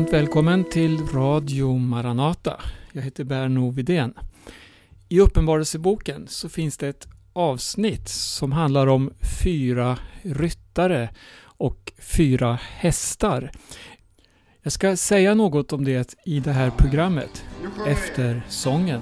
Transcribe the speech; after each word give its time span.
varmt 0.00 0.12
välkommen 0.12 0.64
till 0.64 1.06
Radio 1.06 1.78
Maranata. 1.78 2.60
Jag 2.92 3.02
heter 3.02 3.24
Berno 3.24 3.70
Vidén. 3.70 4.14
I 5.08 5.20
Uppenbarelseboken 5.20 6.26
så 6.28 6.48
finns 6.48 6.76
det 6.76 6.88
ett 6.88 7.08
avsnitt 7.32 8.08
som 8.08 8.52
handlar 8.52 8.86
om 8.86 9.12
fyra 9.42 9.98
ryttare 10.22 11.10
och 11.42 11.92
fyra 11.98 12.58
hästar. 12.62 13.50
Jag 14.62 14.72
ska 14.72 14.96
säga 14.96 15.34
något 15.34 15.72
om 15.72 15.84
det 15.84 16.14
i 16.24 16.40
det 16.40 16.52
här 16.52 16.70
programmet 16.70 17.44
efter 17.86 18.42
sången. 18.48 19.00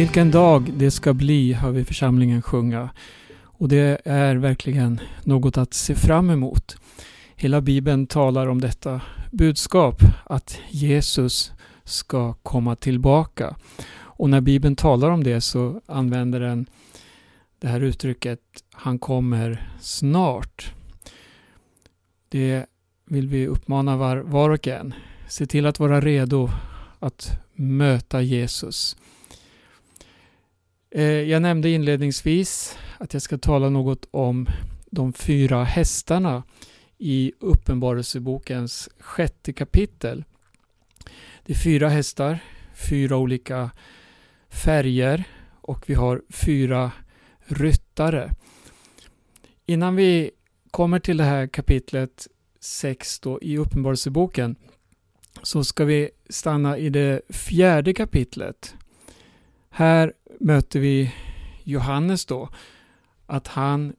Vilken 0.00 0.30
dag 0.30 0.72
det 0.76 0.90
ska 0.90 1.14
bli, 1.14 1.52
hör 1.52 1.70
vi 1.70 1.84
församlingen 1.84 2.42
sjunga. 2.42 2.90
Och 3.42 3.68
det 3.68 4.00
är 4.04 4.36
verkligen 4.36 5.00
något 5.24 5.58
att 5.58 5.74
se 5.74 5.94
fram 5.94 6.30
emot. 6.30 6.76
Hela 7.36 7.60
Bibeln 7.60 8.06
talar 8.06 8.46
om 8.46 8.60
detta 8.60 9.00
budskap, 9.30 10.02
att 10.24 10.58
Jesus 10.70 11.52
ska 11.84 12.32
komma 12.32 12.76
tillbaka. 12.76 13.56
Och 13.92 14.30
när 14.30 14.40
Bibeln 14.40 14.76
talar 14.76 15.10
om 15.10 15.24
det 15.24 15.40
så 15.40 15.80
använder 15.86 16.40
den 16.40 16.66
det 17.58 17.68
här 17.68 17.80
uttrycket 17.80 18.40
Han 18.72 18.98
kommer 18.98 19.70
snart. 19.80 20.72
Det 22.28 22.66
vill 23.06 23.28
vi 23.28 23.46
uppmana 23.46 23.96
var, 23.96 24.16
var 24.16 24.50
och 24.50 24.68
en. 24.68 24.94
Se 25.28 25.46
till 25.46 25.66
att 25.66 25.78
vara 25.78 26.00
redo 26.00 26.50
att 26.98 27.30
möta 27.54 28.22
Jesus. 28.22 28.96
Eh, 30.90 31.04
jag 31.04 31.42
nämnde 31.42 31.70
inledningsvis 31.70 32.78
att 32.98 33.12
jag 33.12 33.22
ska 33.22 33.38
tala 33.38 33.68
något 33.68 34.08
om 34.10 34.46
de 34.90 35.12
fyra 35.12 35.64
hästarna 35.64 36.42
i 36.98 37.32
Uppenbarelsebokens 37.40 38.88
sjätte 38.98 39.52
kapitel. 39.52 40.24
Det 41.46 41.52
är 41.52 41.56
fyra 41.56 41.88
hästar, 41.88 42.38
fyra 42.88 43.16
olika 43.16 43.70
färger 44.48 45.24
och 45.60 45.90
vi 45.90 45.94
har 45.94 46.22
fyra 46.28 46.92
ryttare. 47.46 48.30
Innan 49.66 49.96
vi 49.96 50.30
kommer 50.70 50.98
till 50.98 51.16
det 51.16 51.24
här 51.24 51.46
kapitlet 51.46 52.26
6 52.60 53.20
i 53.40 53.58
Uppenbarelseboken 53.58 54.56
så 55.42 55.64
ska 55.64 55.84
vi 55.84 56.10
stanna 56.28 56.78
i 56.78 56.90
det 56.90 57.20
fjärde 57.28 57.94
kapitlet. 57.94 58.74
Här 59.70 60.12
möter 60.40 60.80
vi 60.80 61.14
Johannes 61.64 62.26
då, 62.26 62.48
att 63.26 63.46
han 63.46 63.94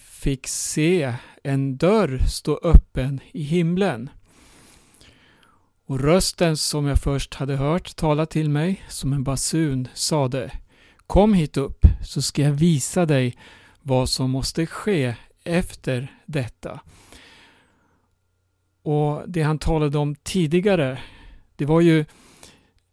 fick 0.00 0.46
se 0.46 1.14
en 1.42 1.76
dörr 1.76 2.18
stå 2.18 2.60
öppen 2.62 3.20
i 3.32 3.42
himlen. 3.42 4.10
Och 5.86 6.00
rösten 6.00 6.56
som 6.56 6.86
jag 6.86 6.98
först 6.98 7.34
hade 7.34 7.56
hört 7.56 7.96
tala 7.96 8.26
till 8.26 8.50
mig 8.50 8.84
som 8.88 9.12
en 9.12 9.24
basun 9.24 9.88
sade 9.94 10.52
Kom 11.06 11.34
hit 11.34 11.56
upp 11.56 11.86
så 12.04 12.22
ska 12.22 12.42
jag 12.42 12.52
visa 12.52 13.06
dig 13.06 13.38
vad 13.82 14.08
som 14.08 14.30
måste 14.30 14.66
ske 14.66 15.14
efter 15.44 16.12
detta. 16.26 16.80
Och 18.82 19.22
det 19.26 19.42
han 19.42 19.58
talade 19.58 19.98
om 19.98 20.14
tidigare, 20.14 20.98
det 21.56 21.64
var 21.64 21.80
ju 21.80 22.04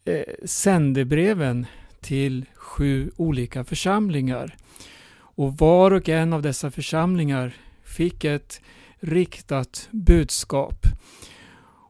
eh, 0.05 0.23
sändebreven 0.45 1.65
till 2.01 2.45
sju 2.55 3.11
olika 3.15 3.63
församlingar. 3.63 4.55
Och 5.17 5.57
var 5.57 5.91
och 5.91 6.09
en 6.09 6.33
av 6.33 6.41
dessa 6.41 6.71
församlingar 6.71 7.53
fick 7.83 8.23
ett 8.23 8.61
riktat 8.99 9.87
budskap. 9.91 10.85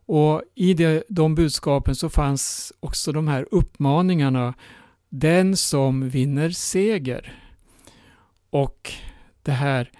Och 0.05 0.43
i 0.55 0.73
de, 0.73 1.03
de 1.09 1.35
budskapen 1.35 1.95
så 1.95 2.09
fanns 2.09 2.73
också 2.79 3.11
de 3.11 3.27
här 3.27 3.47
uppmaningarna. 3.51 4.53
Den 5.09 5.57
som 5.57 6.09
vinner 6.09 6.49
seger. 6.49 7.33
Och 8.49 8.91
det 9.43 9.51
här, 9.51 9.91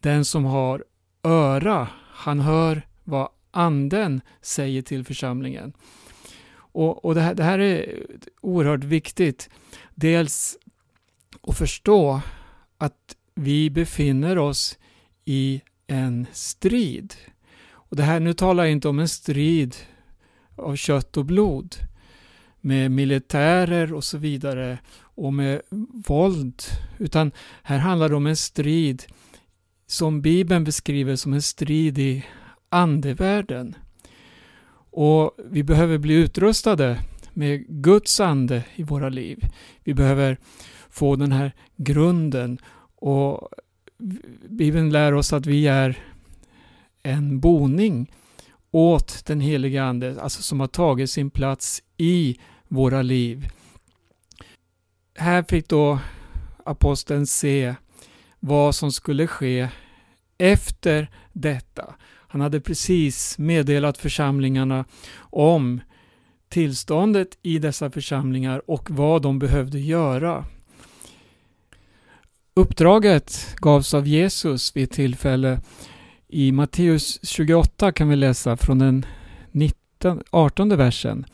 den 0.00 0.24
som 0.24 0.44
har 0.44 0.84
öra. 1.22 1.88
Han 2.10 2.40
hör 2.40 2.82
vad 3.04 3.28
anden 3.50 4.20
säger 4.40 4.82
till 4.82 5.04
församlingen. 5.04 5.72
Och, 6.74 7.04
och 7.04 7.14
det, 7.14 7.20
här, 7.20 7.34
det 7.34 7.44
här 7.44 7.58
är 7.58 8.06
oerhört 8.40 8.84
viktigt. 8.84 9.50
Dels 9.94 10.58
att 11.42 11.58
förstå 11.58 12.20
att 12.78 13.16
vi 13.34 13.70
befinner 13.70 14.38
oss 14.38 14.78
i 15.24 15.62
en 15.86 16.26
strid. 16.32 17.14
Och 17.70 17.96
det 17.96 18.02
här, 18.02 18.20
nu 18.20 18.32
talar 18.32 18.64
jag 18.64 18.72
inte 18.72 18.88
om 18.88 18.98
en 18.98 19.08
strid 19.08 19.76
av 20.56 20.76
kött 20.76 21.16
och 21.16 21.24
blod 21.24 21.76
med 22.60 22.90
militärer 22.90 23.92
och 23.92 24.04
så 24.04 24.18
vidare 24.18 24.78
och 25.00 25.34
med 25.34 25.60
våld. 26.06 26.62
Utan 26.98 27.32
här 27.62 27.78
handlar 27.78 28.08
det 28.08 28.16
om 28.16 28.26
en 28.26 28.36
strid 28.36 29.02
som 29.86 30.22
Bibeln 30.22 30.64
beskriver 30.64 31.16
som 31.16 31.32
en 31.32 31.42
strid 31.42 31.98
i 31.98 32.24
andevärlden. 32.68 33.76
Och 34.96 35.34
vi 35.44 35.62
behöver 35.62 35.98
bli 35.98 36.14
utrustade 36.14 37.00
med 37.32 37.66
Guds 37.68 38.20
ande 38.20 38.64
i 38.74 38.82
våra 38.82 39.08
liv. 39.08 39.38
Vi 39.84 39.94
behöver 39.94 40.38
få 40.90 41.16
den 41.16 41.32
här 41.32 41.52
grunden 41.76 42.58
och 42.96 43.48
Bibeln 44.48 44.90
lär 44.90 45.14
oss 45.14 45.32
att 45.32 45.46
vi 45.46 45.66
är 45.66 45.98
en 47.02 47.40
boning 47.40 48.12
åt 48.70 49.26
den 49.26 49.40
heliga 49.40 49.84
Ande, 49.84 50.20
alltså 50.20 50.42
som 50.42 50.60
har 50.60 50.66
tagit 50.66 51.10
sin 51.10 51.30
plats 51.30 51.82
i 51.96 52.38
våra 52.68 53.02
liv. 53.02 53.48
Här 55.14 55.42
fick 55.42 55.68
då 55.68 55.98
aposteln 56.64 57.26
se 57.26 57.74
vad 58.40 58.74
som 58.74 58.92
skulle 58.92 59.26
ske 59.26 59.68
efter 60.38 61.10
detta. 61.32 61.94
Han 62.34 62.40
hade 62.40 62.60
precis 62.60 63.38
meddelat 63.38 63.98
församlingarna 63.98 64.84
om 65.18 65.80
tillståndet 66.48 67.38
i 67.42 67.58
dessa 67.58 67.90
församlingar 67.90 68.70
och 68.70 68.90
vad 68.90 69.22
de 69.22 69.38
behövde 69.38 69.80
göra. 69.80 70.44
Uppdraget 72.54 73.56
gavs 73.56 73.94
av 73.94 74.06
Jesus 74.06 74.76
vid 74.76 74.84
ett 74.84 74.90
tillfälle. 74.90 75.60
I 76.28 76.52
Matteus 76.52 77.20
28 77.22 77.92
kan 77.92 78.08
vi 78.08 78.16
läsa 78.16 78.56
från 78.56 78.78
den 78.78 79.06
19, 79.52 80.22
18 80.30 80.76
versen. 80.76 81.26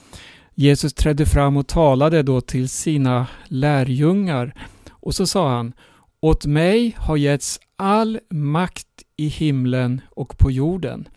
Jesus 0.54 0.94
trädde 0.94 1.26
fram 1.26 1.56
och 1.56 1.66
talade 1.66 2.22
då 2.22 2.40
till 2.40 2.68
sina 2.68 3.26
lärjungar 3.44 4.54
och 4.90 5.14
så 5.14 5.26
sa 5.26 5.50
han 5.50 5.72
åt 6.22 6.46
mig 6.46 6.96
har 6.98 7.16
getts 7.16 7.60
all 7.76 8.20
makt 8.30 8.86
i 9.16 9.26
himlen 9.26 10.00
och 10.10 10.38
på 10.38 10.50
jorden. 10.50 11.08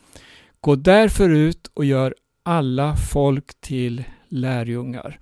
Gå 0.62 0.76
därför 0.76 1.30
ut 1.30 1.72
och 1.74 1.86
gör 1.86 2.16
alla 2.44 2.96
folk 2.96 3.62
till 3.62 4.04
lärjungar. 4.28 5.20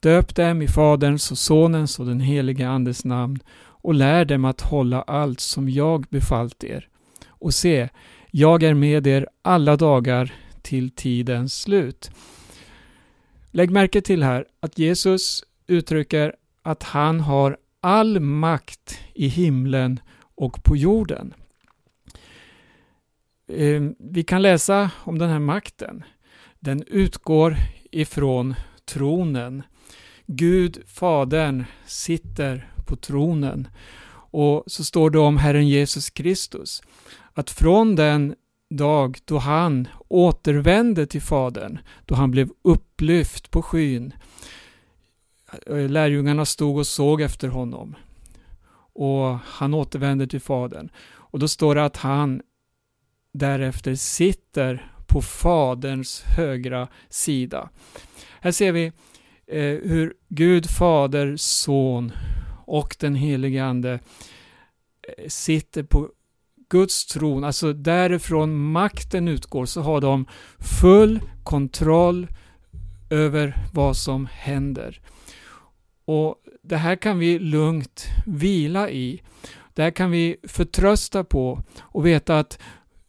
Döp 0.00 0.34
dem 0.34 0.62
i 0.62 0.68
Faderns 0.68 1.30
och 1.30 1.38
Sonens 1.38 1.98
och 1.98 2.06
den 2.06 2.20
helige 2.20 2.68
Andes 2.68 3.04
namn 3.04 3.38
och 3.58 3.94
lär 3.94 4.24
dem 4.24 4.44
att 4.44 4.60
hålla 4.60 5.02
allt 5.02 5.40
som 5.40 5.68
jag 5.68 6.06
befallt 6.10 6.64
er. 6.64 6.88
Och 7.28 7.54
se, 7.54 7.88
jag 8.30 8.62
är 8.62 8.74
med 8.74 9.06
er 9.06 9.28
alla 9.42 9.76
dagar 9.76 10.34
till 10.62 10.90
tidens 10.90 11.60
slut. 11.60 12.10
Lägg 13.50 13.70
märke 13.70 14.00
till 14.00 14.22
här 14.22 14.44
att 14.60 14.78
Jesus 14.78 15.44
uttrycker 15.66 16.34
att 16.62 16.82
han 16.82 17.20
har 17.20 17.56
all 17.80 18.20
makt 18.20 18.98
i 19.14 19.28
himlen 19.28 20.00
och 20.36 20.64
på 20.64 20.76
jorden. 20.76 21.34
Ehm, 23.52 23.94
vi 23.98 24.24
kan 24.24 24.42
läsa 24.42 24.90
om 25.04 25.18
den 25.18 25.30
här 25.30 25.38
makten. 25.38 26.04
Den 26.60 26.82
utgår 26.86 27.56
ifrån 27.90 28.54
tronen. 28.84 29.62
Gud, 30.26 30.82
Fadern, 30.86 31.64
sitter 31.86 32.72
på 32.86 32.96
tronen. 32.96 33.68
Och 34.30 34.64
så 34.66 34.84
står 34.84 35.10
det 35.10 35.18
om 35.18 35.36
Herren 35.36 35.68
Jesus 35.68 36.10
Kristus 36.10 36.82
att 37.34 37.50
från 37.50 37.96
den 37.96 38.34
dag 38.70 39.18
då 39.24 39.38
han 39.38 39.88
återvände 40.08 41.06
till 41.06 41.22
Fadern, 41.22 41.78
då 42.04 42.14
han 42.14 42.30
blev 42.30 42.48
upplyft 42.62 43.50
på 43.50 43.62
skyn. 43.62 44.12
Eh, 45.66 45.88
lärjungarna 45.88 46.44
stod 46.44 46.78
och 46.78 46.86
såg 46.86 47.20
efter 47.20 47.48
honom 47.48 47.94
och 48.98 49.38
han 49.44 49.74
återvände 49.74 50.26
till 50.26 50.40
Fadern. 50.40 50.88
Och 51.10 51.38
då 51.38 51.48
står 51.48 51.74
det 51.74 51.84
att 51.84 51.96
han 51.96 52.42
därefter 53.32 53.94
sitter 53.94 54.92
på 55.06 55.22
Faderns 55.22 56.22
högra 56.22 56.88
sida. 57.08 57.70
Här 58.40 58.52
ser 58.52 58.72
vi 58.72 58.86
eh, 59.46 59.90
hur 59.90 60.14
Gud, 60.28 60.70
Fader, 60.70 61.36
Son 61.36 62.12
och 62.66 62.96
den 62.98 63.14
helige 63.14 63.64
Ande 63.64 63.92
eh, 65.02 65.28
sitter 65.28 65.82
på 65.82 66.08
Guds 66.70 67.06
tron, 67.06 67.44
alltså 67.44 67.72
därifrån 67.72 68.58
makten 68.58 69.28
utgår, 69.28 69.66
så 69.66 69.80
har 69.80 70.00
de 70.00 70.26
full 70.80 71.20
kontroll 71.42 72.26
över 73.10 73.56
vad 73.72 73.96
som 73.96 74.28
händer. 74.32 75.00
Och 76.08 76.34
Det 76.62 76.76
här 76.76 76.96
kan 76.96 77.18
vi 77.18 77.38
lugnt 77.38 78.06
vila 78.26 78.90
i. 78.90 79.22
Det 79.74 79.82
här 79.82 79.90
kan 79.90 80.10
vi 80.10 80.36
förtrösta 80.42 81.24
på 81.24 81.62
och 81.78 82.06
veta 82.06 82.38
att 82.38 82.58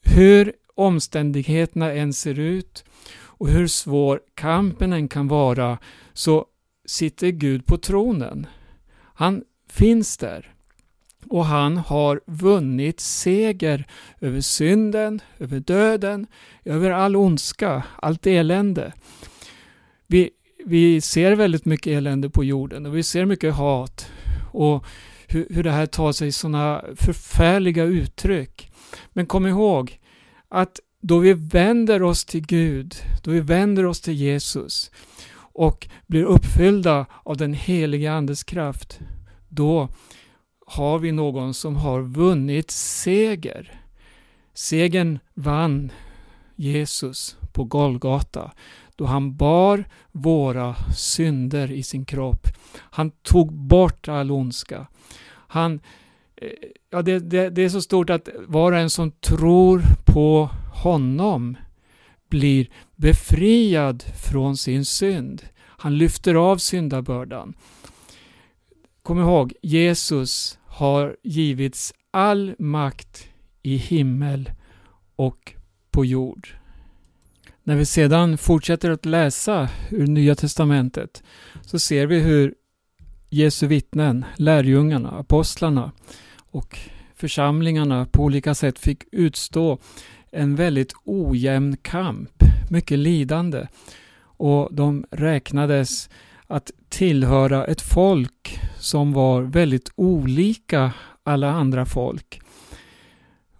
hur 0.02 0.54
omständigheterna 0.76 1.92
än 1.92 2.14
ser 2.14 2.40
ut 2.40 2.84
och 3.22 3.50
hur 3.50 3.68
svår 3.68 4.22
kampen 4.34 4.94
än 4.94 5.08
kan 5.08 5.28
vara 5.28 5.78
så 6.14 6.46
sitter 6.86 7.28
Gud 7.30 7.66
på 7.66 7.78
tronen. 7.78 8.48
Han 9.14 9.44
finns 9.70 10.18
där. 10.18 10.54
Och 11.28 11.46
han 11.46 11.78
har 11.78 12.22
vunnit 12.26 13.00
seger 13.00 13.88
över 14.22 14.42
synden, 14.42 15.22
över 15.38 15.60
döden, 15.60 16.28
över 16.66 16.92
all 16.92 17.16
ondska, 17.16 17.84
allt 17.96 18.28
elände. 18.28 18.94
Vi, 20.08 20.30
vi 20.66 21.02
ser 21.02 21.36
väldigt 21.36 21.66
mycket 21.66 21.98
elände 21.98 22.30
på 22.30 22.44
jorden 22.44 22.86
och 22.86 22.98
vi 22.98 23.04
ser 23.04 23.26
mycket 23.26 23.54
hat 23.54 24.12
och 24.52 24.86
hur, 25.28 25.48
hur 25.50 25.64
det 25.64 25.72
här 25.72 25.86
tar 25.86 26.12
sig 26.12 26.32
sådana 26.32 26.84
förfärliga 26.96 27.84
uttryck. 27.84 28.72
Men 29.14 29.26
kom 29.26 29.48
ihåg 29.48 30.00
att 30.50 30.80
då 31.02 31.20
vi 31.20 31.34
vänder 31.34 32.04
oss 32.04 32.26
till 32.26 32.46
Gud, 32.46 32.96
då 33.24 33.32
vi 33.32 33.40
vänder 33.40 33.86
oss 33.86 34.02
till 34.02 34.14
Jesus 34.14 34.92
och 35.36 35.88
blir 36.08 36.24
uppfyllda 36.24 37.06
av 37.24 37.38
den 37.38 37.54
heliga 37.54 38.14
Andes 38.14 38.44
kraft, 38.44 39.00
då 39.50 39.90
har 40.66 41.00
vi 41.00 41.12
någon 41.12 41.54
som 41.54 41.76
har 41.76 42.02
vunnit 42.02 42.72
seger. 42.72 43.82
Segern 44.54 45.20
vann 45.34 45.92
Jesus 46.56 47.38
på 47.54 47.64
Golgata 47.64 48.52
då 49.00 49.06
han 49.06 49.36
bar 49.36 49.86
våra 50.12 50.76
synder 50.96 51.72
i 51.72 51.84
sin 51.84 52.06
kropp. 52.06 52.48
Han 52.76 53.12
tog 53.12 53.54
bort 53.54 54.08
all 54.08 54.32
ondska. 54.32 54.88
Han, 55.48 55.80
eh, 56.36 56.50
ja, 56.90 57.02
det, 57.02 57.20
det, 57.20 57.50
det 57.50 57.62
är 57.62 57.70
så 57.70 57.82
stort 57.82 58.10
att 58.10 58.30
var 58.48 58.72
och 58.72 58.78
en 58.78 58.90
som 58.90 59.12
tror 59.12 59.82
på 60.06 60.50
honom 60.84 61.58
blir 62.30 62.70
befriad 62.96 64.04
från 64.32 64.58
sin 64.58 64.86
synd. 64.86 65.42
Han 65.58 65.98
lyfter 65.98 66.36
av 66.36 66.58
syndabördan. 66.58 67.54
Kom 69.04 69.20
ihåg, 69.20 69.54
Jesus 69.62 70.60
har 70.66 71.18
givits 71.24 71.94
all 72.12 72.56
makt 72.60 73.28
i 73.62 73.76
himmel 73.76 74.52
och 75.16 75.54
på 75.92 76.06
jord. 76.06 76.59
När 77.70 77.76
vi 77.76 77.86
sedan 77.86 78.38
fortsätter 78.38 78.92
att 78.92 79.06
läsa 79.06 79.70
ur 79.90 80.08
Nya 80.08 80.36
Testamentet 80.36 81.24
så 81.62 81.80
ser 81.80 82.06
vi 82.08 82.20
hur 82.20 82.54
Jesu 83.30 83.68
vittnen, 83.68 84.26
lärjungarna, 84.36 85.12
apostlarna 85.12 85.92
och 86.38 86.80
församlingarna 87.16 88.06
på 88.06 88.24
olika 88.24 88.56
sätt 88.56 88.80
fick 88.80 89.04
utstå 89.12 89.80
en 90.32 90.56
väldigt 90.56 90.94
ojämn 91.04 91.78
kamp, 91.78 92.44
mycket 92.70 93.00
lidande. 93.00 93.68
Och 94.22 94.70
de 94.72 95.06
räknades 95.12 96.10
att 96.48 96.72
tillhöra 96.90 97.66
ett 97.66 97.82
folk 97.82 98.60
som 98.80 99.14
var 99.14 99.42
väldigt 99.42 99.92
olika 99.96 100.92
alla 101.24 101.52
andra 101.52 101.86
folk. 101.86 102.42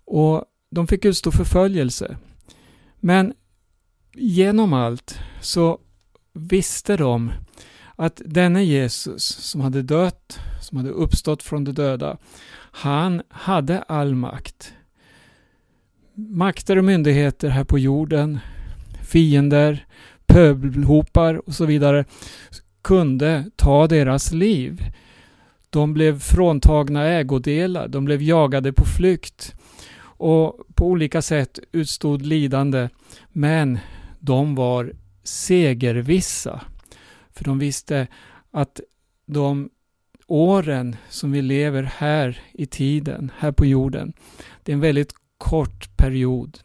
Och 0.06 0.46
de 0.72 0.88
fick 0.88 1.06
utstå 1.06 1.32
förföljelse. 1.32 2.18
Men 3.00 3.34
genom 4.14 4.74
allt 4.74 5.20
så 5.42 5.80
visste 6.34 6.98
de 6.98 7.32
att 7.96 8.22
denne 8.26 8.64
Jesus 8.64 9.24
som 9.24 9.62
hade 9.62 9.82
dött, 9.82 10.40
som 10.62 10.78
hade 10.78 10.90
uppstått 10.90 11.44
från 11.44 11.64
de 11.64 11.72
döda, 11.72 12.18
han 12.72 13.22
hade 13.30 13.82
all 13.82 14.16
makt. 14.16 14.74
makter 16.16 16.78
och 16.78 16.86
myndigheter 16.86 17.50
här 17.50 17.64
på 17.64 17.80
jorden, 17.80 18.40
fiender, 19.04 19.86
pöbelhopar 20.26 21.48
och 21.48 21.54
så 21.54 21.66
vidare 21.66 22.06
kunde 22.82 23.52
ta 23.56 23.88
deras 23.88 24.32
liv. 24.32 24.84
De 25.70 25.94
blev 25.94 26.20
fråntagna 26.20 27.06
ägodelar, 27.06 27.88
de 27.88 28.06
blev 28.06 28.22
jagade 28.22 28.74
på 28.74 28.86
flykt 28.86 29.56
och 30.20 30.60
på 30.76 30.88
olika 30.88 31.22
sätt 31.22 31.60
utstod 31.72 32.26
lidande. 32.26 32.90
Men 33.30 33.80
de 34.20 34.56
var 34.56 34.94
segervissa. 35.24 36.62
För 37.32 37.44
de 37.44 37.60
visste 37.60 38.08
att 38.52 38.80
de 39.26 39.70
åren 40.28 40.96
som 41.10 41.32
vi 41.32 41.42
lever 41.42 41.84
här 41.84 42.42
i 42.54 42.66
tiden, 42.66 43.32
här 43.38 43.52
på 43.52 43.66
jorden, 43.66 44.14
det 44.64 44.72
är 44.72 44.74
en 44.74 44.80
väldigt 44.80 45.14
kort 45.38 45.98
period 45.98 46.60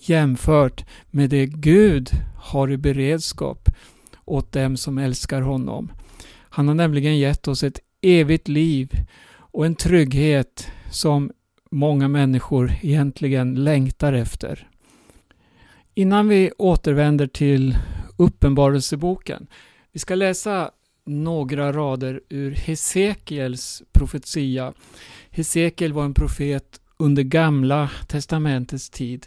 jämfört 0.00 0.84
med 1.10 1.30
det 1.30 1.46
Gud 1.46 2.10
har 2.36 2.70
i 2.70 2.76
beredskap 2.76 3.68
åt 4.24 4.52
dem 4.52 4.76
som 4.76 4.98
älskar 4.98 5.40
honom. 5.40 5.92
Han 6.48 6.68
har 6.68 6.74
nämligen 6.74 7.18
gett 7.18 7.48
oss 7.48 7.62
ett 7.62 7.80
evigt 8.00 8.48
liv 8.48 8.90
och 9.36 9.66
en 9.66 9.74
trygghet 9.74 10.68
som 10.90 11.30
många 11.70 12.08
människor 12.08 12.72
egentligen 12.82 13.64
längtar 13.64 14.12
efter. 14.12 14.68
Innan 15.94 16.28
vi 16.28 16.52
återvänder 16.58 17.26
till 17.26 17.76
Uppenbarelseboken. 18.16 19.46
Vi 19.92 19.98
ska 19.98 20.14
läsa 20.14 20.70
några 21.04 21.72
rader 21.72 22.20
ur 22.28 22.50
Hesekiels 22.50 23.82
profetia. 23.92 24.72
Hesekiel 25.30 25.92
var 25.92 26.04
en 26.04 26.14
profet 26.14 26.80
under 26.96 27.22
Gamla 27.22 27.90
testamentets 28.08 28.90
tid. 28.90 29.26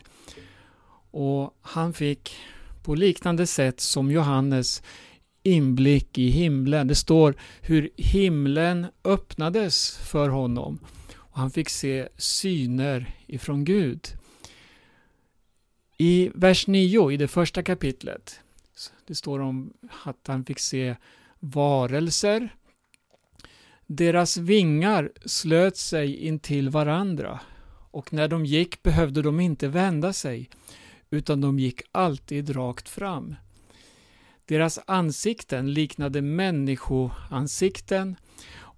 Och 1.12 1.54
han 1.62 1.94
fick 1.94 2.36
på 2.84 2.96
liknande 2.96 3.48
sätt 3.48 3.80
som 3.80 4.12
Johannes 4.12 4.84
inblick 5.44 6.18
i 6.18 6.30
himlen. 6.30 6.88
Det 6.88 6.96
står 6.96 7.36
hur 7.62 7.90
himlen 7.98 8.88
öppnades 9.04 9.98
för 9.98 10.30
honom 10.30 10.80
och 11.30 11.40
han 11.40 11.52
fick 11.52 11.70
se 11.70 12.08
syner 12.18 13.16
ifrån 13.28 13.66
Gud. 13.66 14.08
I 15.98 16.32
vers 16.36 16.68
9 16.68 17.12
i 17.12 17.18
det 17.18 17.28
första 17.28 17.64
kapitlet 17.64 18.40
det 19.10 19.16
står 19.16 19.40
om 19.40 19.74
att 20.04 20.28
han 20.28 20.46
fick 20.46 20.60
se 20.60 20.96
varelser. 21.40 22.56
Deras 23.88 24.38
vingar 24.38 25.12
slöt 25.26 25.78
sig 25.78 26.16
intill 26.16 26.70
varandra 26.70 27.40
och 27.92 28.14
när 28.14 28.28
de 28.28 28.46
gick 28.46 28.84
behövde 28.84 29.22
de 29.22 29.40
inte 29.40 29.68
vända 29.68 30.14
sig 30.14 30.50
utan 31.10 31.42
de 31.42 31.60
gick 31.60 31.82
alltid 31.92 32.56
rakt 32.56 32.90
fram. 32.90 33.36
Deras 34.46 34.80
ansikten 34.86 35.74
liknade 35.74 36.22
människoansikten 36.22 38.16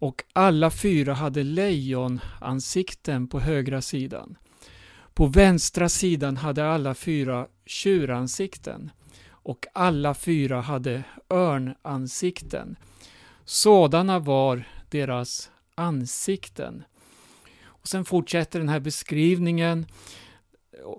och 0.01 0.23
alla 0.33 0.71
fyra 0.71 1.13
hade 1.13 1.43
lejonansikten 1.43 3.27
på 3.27 3.39
högra 3.39 3.81
sidan. 3.81 4.37
På 5.13 5.25
vänstra 5.25 5.89
sidan 5.89 6.37
hade 6.37 6.69
alla 6.69 6.93
fyra 6.93 7.47
tjuransikten 7.65 8.91
och 9.29 9.65
alla 9.73 10.13
fyra 10.13 10.61
hade 10.61 11.03
örnansikten. 11.29 12.75
Sådana 13.45 14.19
var 14.19 14.63
deras 14.89 15.51
ansikten. 15.75 16.83
Och 17.63 17.87
Sen 17.87 18.05
fortsätter 18.05 18.59
den 18.59 18.69
här 18.69 18.79
beskrivningen. 18.79 19.85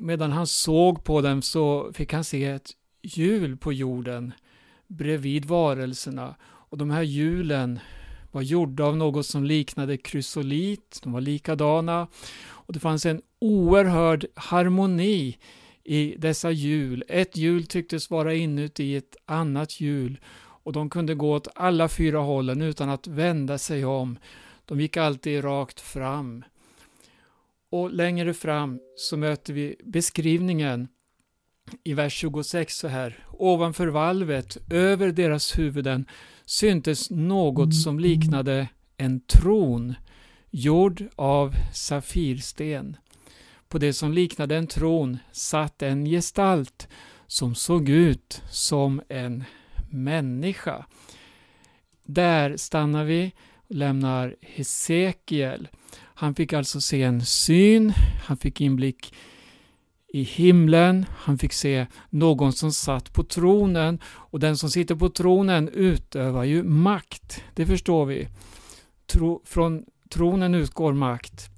Medan 0.01 0.33
han 0.33 0.47
såg 0.47 1.05
på 1.05 1.21
dem 1.21 1.43
så 1.43 1.93
fick 1.93 2.13
han 2.13 2.25
se 2.25 2.45
ett 2.45 2.71
hjul 3.03 3.57
på 3.57 3.73
jorden 3.73 4.33
bredvid 4.87 5.45
varelserna. 5.45 6.35
Och 6.43 6.79
de 6.79 6.91
här 6.91 7.03
hjulen 7.03 7.81
var 8.33 8.43
gjorda 8.43 8.85
av 8.85 8.97
något 8.97 9.27
som 9.27 9.45
liknade 9.45 9.97
krysolit. 9.97 11.01
De 11.03 11.13
var 11.13 11.21
likadana. 11.21 12.09
Och 12.49 12.73
det 12.73 12.81
fanns 12.81 13.07
en 13.07 13.23
oerhörd 13.39 14.27
harmoni 14.35 15.39
i 15.85 16.15
dessa 16.19 16.51
hjul. 16.51 17.05
Ett 17.09 17.37
hjul 17.37 17.67
tycktes 17.67 18.11
vara 18.11 18.35
inuti 18.35 18.97
ett 18.97 19.17
annat 19.27 19.81
hjul 19.81 20.19
och 20.65 20.73
de 20.73 20.91
kunde 20.91 21.15
gå 21.15 21.33
åt 21.33 21.49
alla 21.55 21.89
fyra 21.89 22.19
hållen 22.19 22.63
utan 22.63 22.89
att 22.89 23.07
vända 23.07 23.59
sig 23.59 23.85
om. 23.85 24.19
De 24.65 24.81
gick 24.81 24.97
alltid 24.97 25.45
rakt 25.45 25.81
fram. 25.81 26.45
Och 27.71 27.93
längre 27.93 28.35
fram 28.35 28.81
så 28.97 29.17
möter 29.17 29.53
vi 29.53 29.77
beskrivningen 29.85 30.89
i 31.85 31.95
vers 31.95 32.13
26 32.13 32.77
så 32.77 32.89
här. 32.89 33.27
Ovanför 33.31 33.87
valvet, 33.87 34.57
över 34.71 35.13
deras 35.13 35.59
huvuden, 35.59 36.07
syntes 36.45 37.11
något 37.11 37.75
som 37.75 38.01
liknade 38.01 38.69
en 38.97 39.21
tron 39.21 39.95
gjord 40.51 41.05
av 41.17 41.55
safirsten. 41.73 42.97
På 43.69 43.79
det 43.79 43.93
som 43.93 44.13
liknade 44.13 44.57
en 44.57 44.67
tron 44.67 45.19
satt 45.33 45.83
en 45.83 46.05
gestalt 46.05 46.89
som 47.27 47.55
såg 47.55 47.89
ut 47.89 48.43
som 48.51 49.03
en 49.09 49.45
människa. 49.91 50.87
Där 52.05 52.57
stannar 52.57 53.05
vi 53.05 53.33
och 53.55 53.75
lämnar 53.75 54.37
Hesekiel. 54.41 55.69
Han 55.95 56.35
fick 56.35 56.53
alltså 56.53 56.81
se 56.81 57.03
en 57.03 57.27
syn, 57.27 57.93
han 58.25 58.37
fick 58.37 58.61
inblick 58.61 59.15
i 60.15 60.23
himlen, 60.23 61.07
han 61.19 61.39
fick 61.39 61.53
se 61.53 61.87
någon 62.11 62.53
som 62.53 62.73
satt 62.73 63.13
på 63.13 63.23
tronen 63.23 64.01
och 64.05 64.41
den 64.41 64.57
som 64.57 64.71
sitter 64.71 64.95
på 64.95 65.09
tronen 65.09 65.69
utövar 65.69 66.45
ju 66.45 66.63
makt, 66.63 67.45
det 67.55 67.67
förstår 67.67 68.07
vi. 68.07 68.29
Tro, 69.07 69.43
från 69.45 69.85
tronen 70.09 70.55
utgår 70.55 70.93
makt. 70.93 71.51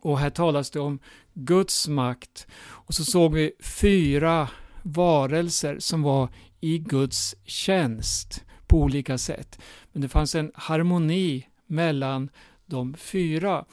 Och 0.00 0.18
här 0.18 0.30
talas 0.30 0.70
det 0.70 0.80
om 0.80 0.98
Guds 1.34 1.88
makt. 1.88 2.46
Och 2.60 2.94
så 2.94 3.04
såg 3.04 3.34
vi 3.34 3.52
fyra 3.60 4.48
varelser 4.82 5.78
som 5.78 6.02
var 6.02 6.28
i 6.60 6.78
Guds 6.78 7.34
tjänst 7.44 8.44
på 8.66 8.78
olika 8.82 9.18
sätt. 9.18 9.60
Men 9.92 10.02
det 10.02 10.08
fanns 10.08 10.34
en 10.34 10.52
harmoni 10.54 11.46
mellan 11.66 12.30
de 12.66 12.94
fyra. 12.94 13.64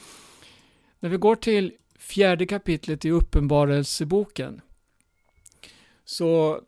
När 1.00 1.09
vi 1.09 1.17
går 1.17 1.36
till 1.36 1.74
fjärde 2.07 2.45
kapitlet 2.45 3.05
i 3.05 3.11
Uppenbarelseboken 3.11 4.61
så 6.05 6.61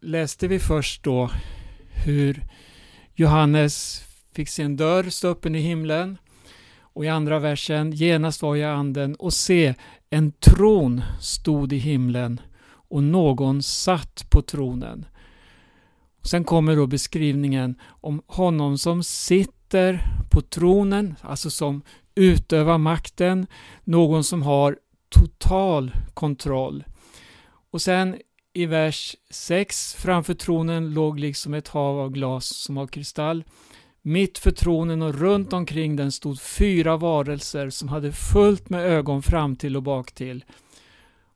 läste 0.00 0.48
vi 0.48 0.58
först 0.58 1.02
då 1.02 1.30
hur 2.04 2.44
Johannes 3.14 4.04
fick 4.32 4.48
se 4.48 4.62
en 4.62 4.76
dörr 4.76 5.10
stå 5.10 5.28
öppen 5.28 5.54
i 5.54 5.58
himlen 5.58 6.18
och 6.80 7.04
i 7.04 7.08
andra 7.08 7.38
versen, 7.38 7.92
genast 7.92 8.42
var 8.42 8.56
jag 8.56 8.78
anden 8.78 9.14
och 9.14 9.32
se, 9.32 9.74
en 10.10 10.32
tron 10.32 11.02
stod 11.20 11.72
i 11.72 11.76
himlen 11.76 12.40
och 12.66 13.02
någon 13.02 13.62
satt 13.62 14.26
på 14.30 14.42
tronen. 14.42 15.06
Sen 16.22 16.44
kommer 16.44 16.76
då 16.76 16.86
beskrivningen 16.86 17.80
om 17.82 18.22
honom 18.26 18.78
som 18.78 19.02
sitter 19.02 20.00
på 20.30 20.40
tronen, 20.40 21.14
alltså 21.22 21.50
som 21.50 21.82
utöva 22.16 22.78
makten, 22.78 23.46
någon 23.84 24.24
som 24.24 24.42
har 24.42 24.78
total 25.08 25.90
kontroll. 26.14 26.84
Och 27.70 27.82
sen 27.82 28.16
i 28.52 28.66
vers 28.66 29.16
6, 29.30 29.94
framför 29.94 30.34
tronen 30.34 30.94
låg 30.94 31.20
liksom 31.20 31.54
ett 31.54 31.68
hav 31.68 32.00
av 32.00 32.10
glas 32.10 32.46
som 32.46 32.78
av 32.78 32.86
kristall. 32.86 33.44
Mitt 34.02 34.38
för 34.38 34.50
tronen 34.50 35.02
och 35.02 35.14
runt 35.14 35.52
omkring 35.52 35.96
den 35.96 36.12
stod 36.12 36.40
fyra 36.40 36.96
varelser 36.96 37.70
som 37.70 37.88
hade 37.88 38.12
fullt 38.12 38.70
med 38.70 38.80
ögon 38.80 39.22
fram 39.22 39.56
till 39.56 39.76
och 39.76 39.82
bak 39.82 40.12
till. 40.12 40.44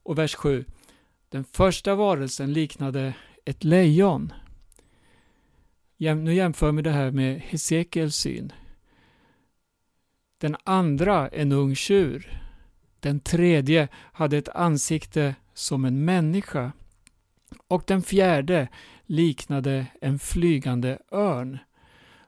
Och 0.02 0.18
vers 0.18 0.34
7. 0.34 0.64
Den 1.28 1.44
första 1.44 1.94
varelsen 1.94 2.52
liknade 2.52 3.14
ett 3.44 3.64
lejon. 3.64 4.32
Nu 5.96 6.34
jämför 6.34 6.72
vi 6.72 6.82
det 6.82 6.90
här 6.90 7.10
med 7.10 7.40
Hesekiels 7.40 8.16
syn. 8.16 8.52
Den 10.40 10.56
andra 10.64 11.28
en 11.28 11.52
ung 11.52 11.74
tjur. 11.74 12.42
Den 13.00 13.20
tredje 13.20 13.88
hade 13.94 14.38
ett 14.38 14.48
ansikte 14.48 15.34
som 15.54 15.84
en 15.84 16.04
människa. 16.04 16.72
Och 17.68 17.82
den 17.86 18.02
fjärde 18.02 18.68
liknade 19.06 19.86
en 20.00 20.18
flygande 20.18 20.98
örn. 21.12 21.58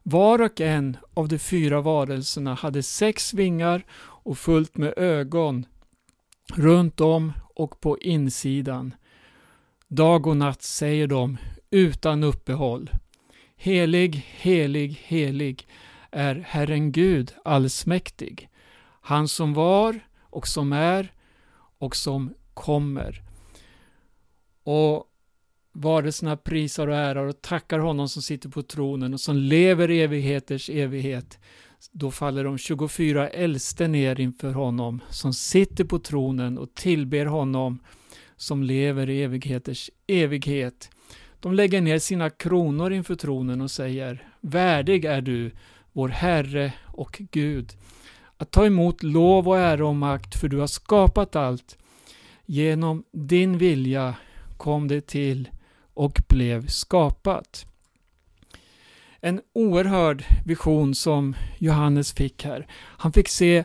Var 0.03 0.43
och 0.43 0.61
en 0.61 0.97
av 1.15 1.29
de 1.29 1.39
fyra 1.39 1.81
varelserna 1.81 2.55
hade 2.55 2.83
sex 2.83 3.35
vingar 3.35 3.85
och 4.01 4.39
fullt 4.39 4.77
med 4.77 4.95
ögon 4.97 5.67
runt 6.55 7.01
om 7.01 7.33
och 7.55 7.81
på 7.81 7.99
insidan. 7.99 8.95
Dag 9.89 10.27
och 10.27 10.37
natt 10.37 10.63
säger 10.63 11.07
de 11.07 11.37
utan 11.71 12.25
uppehåll. 12.25 12.91
Helig, 13.57 14.27
helig, 14.31 15.01
helig 15.05 15.67
är 16.13 16.35
Herren 16.35 16.93
Gud 16.93 17.35
allsmäktig. 17.45 18.49
Han 19.01 19.29
som 19.29 19.55
var 19.55 20.01
och 20.21 20.49
som 20.49 20.73
är 20.73 21.13
och 21.79 21.97
som 21.97 22.35
kommer. 22.55 23.23
Och 24.65 25.07
varelserna 25.73 26.37
prisar 26.37 26.89
och 26.89 26.97
ärar 26.97 27.27
och 27.27 27.43
tackar 27.43 27.79
honom 27.79 28.09
som 28.09 28.23
sitter 28.23 28.49
på 28.49 28.63
tronen 28.63 29.15
och 29.15 29.21
som 29.21 29.37
lever 29.37 29.91
evigheters 29.91 30.71
evighet. 30.71 31.39
Då 31.93 32.11
faller 32.11 32.45
de 32.45 32.59
24 32.59 33.29
äldste 33.29 33.89
ner 33.89 34.21
inför 34.21 34.53
honom 34.53 35.01
som 35.11 35.35
sitter 35.35 35.85
på 35.85 35.99
tronen 35.99 36.59
och 36.59 36.75
tillber 36.75 37.27
honom 37.27 37.79
som 38.37 38.63
lever 38.63 39.11
i 39.11 39.23
evigheters 39.23 39.91
evighet. 40.07 40.91
De 41.41 41.55
lägger 41.55 41.81
ner 41.81 41.99
sina 41.99 42.31
kronor 42.31 42.93
inför 42.93 43.15
tronen 43.15 43.61
och 43.61 43.71
säger 43.71 44.29
Värdig 44.41 45.05
är 45.05 45.21
du, 45.21 45.51
vår 45.93 46.09
Herre 46.09 46.73
och 46.87 47.23
Gud, 47.31 47.73
att 48.37 48.51
ta 48.51 48.67
emot 48.67 49.03
lov 49.03 49.49
och 49.49 49.59
ära 49.59 49.87
och 49.87 49.97
makt, 49.97 50.41
för 50.41 50.49
du 50.49 50.59
har 50.59 50.67
skapat 50.67 51.37
allt. 51.37 51.79
Genom 52.47 53.05
din 53.13 53.59
vilja 53.59 54.15
kom 54.57 54.89
det 54.89 55.07
till 55.07 55.49
och 55.95 56.21
blev 56.29 56.67
skapat. 56.67 57.67
En 59.21 59.41
oerhörd 59.53 60.25
vision 60.45 60.95
som 60.95 61.37
Johannes 61.59 62.13
fick 62.13 62.45
här. 62.45 62.67
Han 62.73 63.13
fick 63.13 63.29
se 63.29 63.65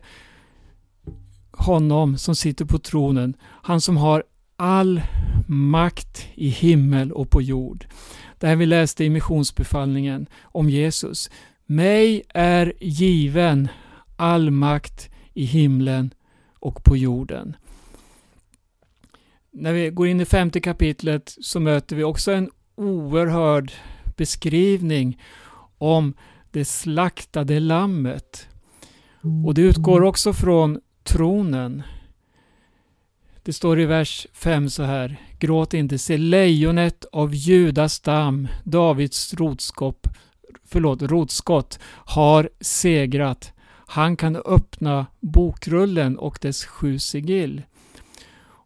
honom 1.51 2.17
som 2.17 2.35
sitter 2.35 2.65
på 2.65 2.79
tronen, 2.79 3.33
han 3.41 3.81
som 3.81 3.97
har 3.97 4.23
all 4.55 5.01
makt 5.47 6.27
i 6.35 6.49
himmel 6.49 7.11
och 7.11 7.29
på 7.29 7.41
jord. 7.41 7.85
Det 8.39 8.47
här 8.47 8.55
vi 8.55 8.65
läste 8.65 9.03
i 9.03 9.09
missionsbefallningen 9.09 10.27
om 10.43 10.69
Jesus. 10.69 11.29
Mig 11.69 12.23
är 12.29 12.73
given 12.79 13.67
all 14.15 14.51
makt 14.51 15.09
i 15.33 15.45
himlen 15.45 16.13
och 16.53 16.83
på 16.83 16.97
jorden. 16.97 17.55
När 19.51 19.73
vi 19.73 19.89
går 19.89 20.07
in 20.07 20.21
i 20.21 20.25
femte 20.25 20.59
kapitlet 20.59 21.35
så 21.41 21.59
möter 21.59 21.95
vi 21.95 22.03
också 22.03 22.31
en 22.31 22.49
oerhörd 22.75 23.71
beskrivning 24.17 25.21
om 25.77 26.13
det 26.51 26.65
slaktade 26.65 27.59
lammet. 27.59 28.47
Och 29.45 29.53
det 29.53 29.61
utgår 29.61 30.03
också 30.03 30.33
från 30.33 30.79
tronen. 31.03 31.83
Det 33.43 33.53
står 33.53 33.79
i 33.79 33.85
vers 33.85 34.27
5 34.33 34.69
så 34.69 34.83
här. 34.83 35.21
Gråt 35.39 35.73
inte, 35.73 35.97
se 35.97 36.17
lejonet 36.17 37.05
av 37.11 37.35
Judas 37.35 37.93
stam, 37.93 38.47
Davids 38.63 39.33
rotskopp 39.33 40.07
förlåt, 40.67 41.01
rotskott, 41.01 41.79
har 41.89 42.49
segrat. 42.61 43.53
Han 43.87 44.17
kan 44.17 44.35
öppna 44.35 45.05
bokrullen 45.19 46.17
och 46.17 46.37
dess 46.41 46.65
sju 46.65 46.99
sigill. 46.99 47.61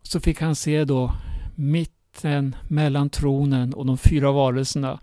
Så 0.01 0.19
fick 0.19 0.41
han 0.41 0.55
se 0.55 0.85
då 0.85 1.13
mitten 1.55 2.55
mellan 2.67 3.09
tronen 3.09 3.73
och 3.73 3.85
de 3.85 3.97
fyra 3.97 4.31
varelserna. 4.31 4.99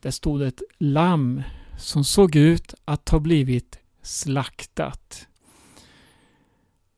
Där 0.00 0.10
stod 0.10 0.42
ett 0.42 0.62
lamm 0.78 1.42
som 1.78 2.04
såg 2.04 2.36
ut 2.36 2.74
att 2.84 3.08
ha 3.08 3.18
blivit 3.18 3.78
slaktat. 4.02 5.26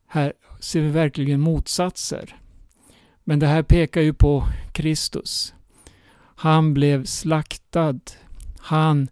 Här 0.07 0.33
ser 0.59 0.81
vi 0.81 0.89
verkligen 0.89 1.39
motsatser. 1.39 2.35
Men 3.23 3.39
det 3.39 3.47
här 3.47 3.63
pekar 3.63 4.01
ju 4.01 4.13
på 4.13 4.43
Kristus. 4.71 5.53
Han 6.35 6.73
blev 6.73 7.05
slaktad. 7.05 7.99
Han 8.67 9.07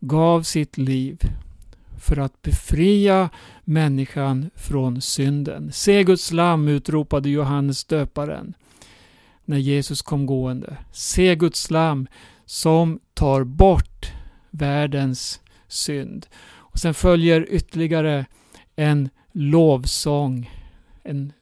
gav 0.00 0.42
sitt 0.42 0.78
liv 0.78 1.20
för 1.98 2.16
att 2.18 2.42
befria 2.42 3.30
människan 3.64 4.50
från 4.54 5.00
synden. 5.00 5.72
Se 5.72 6.04
Guds 6.04 6.32
lam, 6.32 6.68
utropade 6.68 7.30
Johannes 7.30 7.84
döparen 7.84 8.54
när 9.44 9.58
Jesus 9.58 10.02
kom 10.02 10.26
gående. 10.26 10.76
Se 10.92 11.34
Guds 11.34 11.70
lam 11.70 12.06
som 12.44 13.00
tar 13.14 13.44
bort 13.44 14.12
världens 14.50 15.40
synd. 15.68 16.26
Och 16.42 16.78
Sen 16.78 16.94
följer 16.94 17.46
ytterligare 17.50 18.26
en 18.76 19.08
lovsång, 19.32 20.50
en 21.02 21.32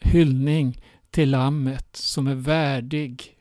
hyllning 0.00 0.82
till 1.10 1.30
Lammet 1.30 1.96
som 1.96 2.26
är 2.26 2.34
värdig. 2.34 3.36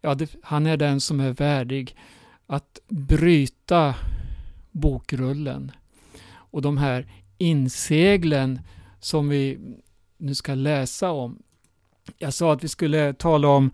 Ja, 0.00 0.14
det, 0.14 0.36
han 0.42 0.66
är 0.66 0.76
den 0.76 1.00
som 1.00 1.20
är 1.20 1.32
värdig 1.32 1.96
att 2.46 2.80
bryta 2.88 3.94
bokrullen. 4.70 5.72
Och 6.28 6.62
de 6.62 6.78
här 6.78 7.06
inseglen 7.38 8.60
som 9.00 9.28
vi 9.28 9.58
nu 10.16 10.34
ska 10.34 10.54
läsa 10.54 11.10
om. 11.10 11.42
Jag 12.18 12.34
sa 12.34 12.52
att 12.52 12.64
vi 12.64 12.68
skulle 12.68 13.14
tala 13.14 13.48
om 13.48 13.70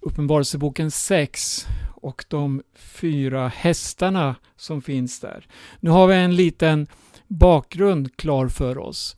Uppenbarelseboken 0.00 0.90
6 0.90 1.66
och 1.94 2.24
de 2.28 2.62
fyra 2.74 3.48
hästarna 3.48 4.36
som 4.56 4.82
finns 4.82 5.20
där. 5.20 5.46
Nu 5.80 5.90
har 5.90 6.06
vi 6.06 6.14
en 6.14 6.36
liten 6.36 6.86
bakgrund 7.28 8.16
klar 8.16 8.48
för 8.48 8.78
oss 8.78 9.16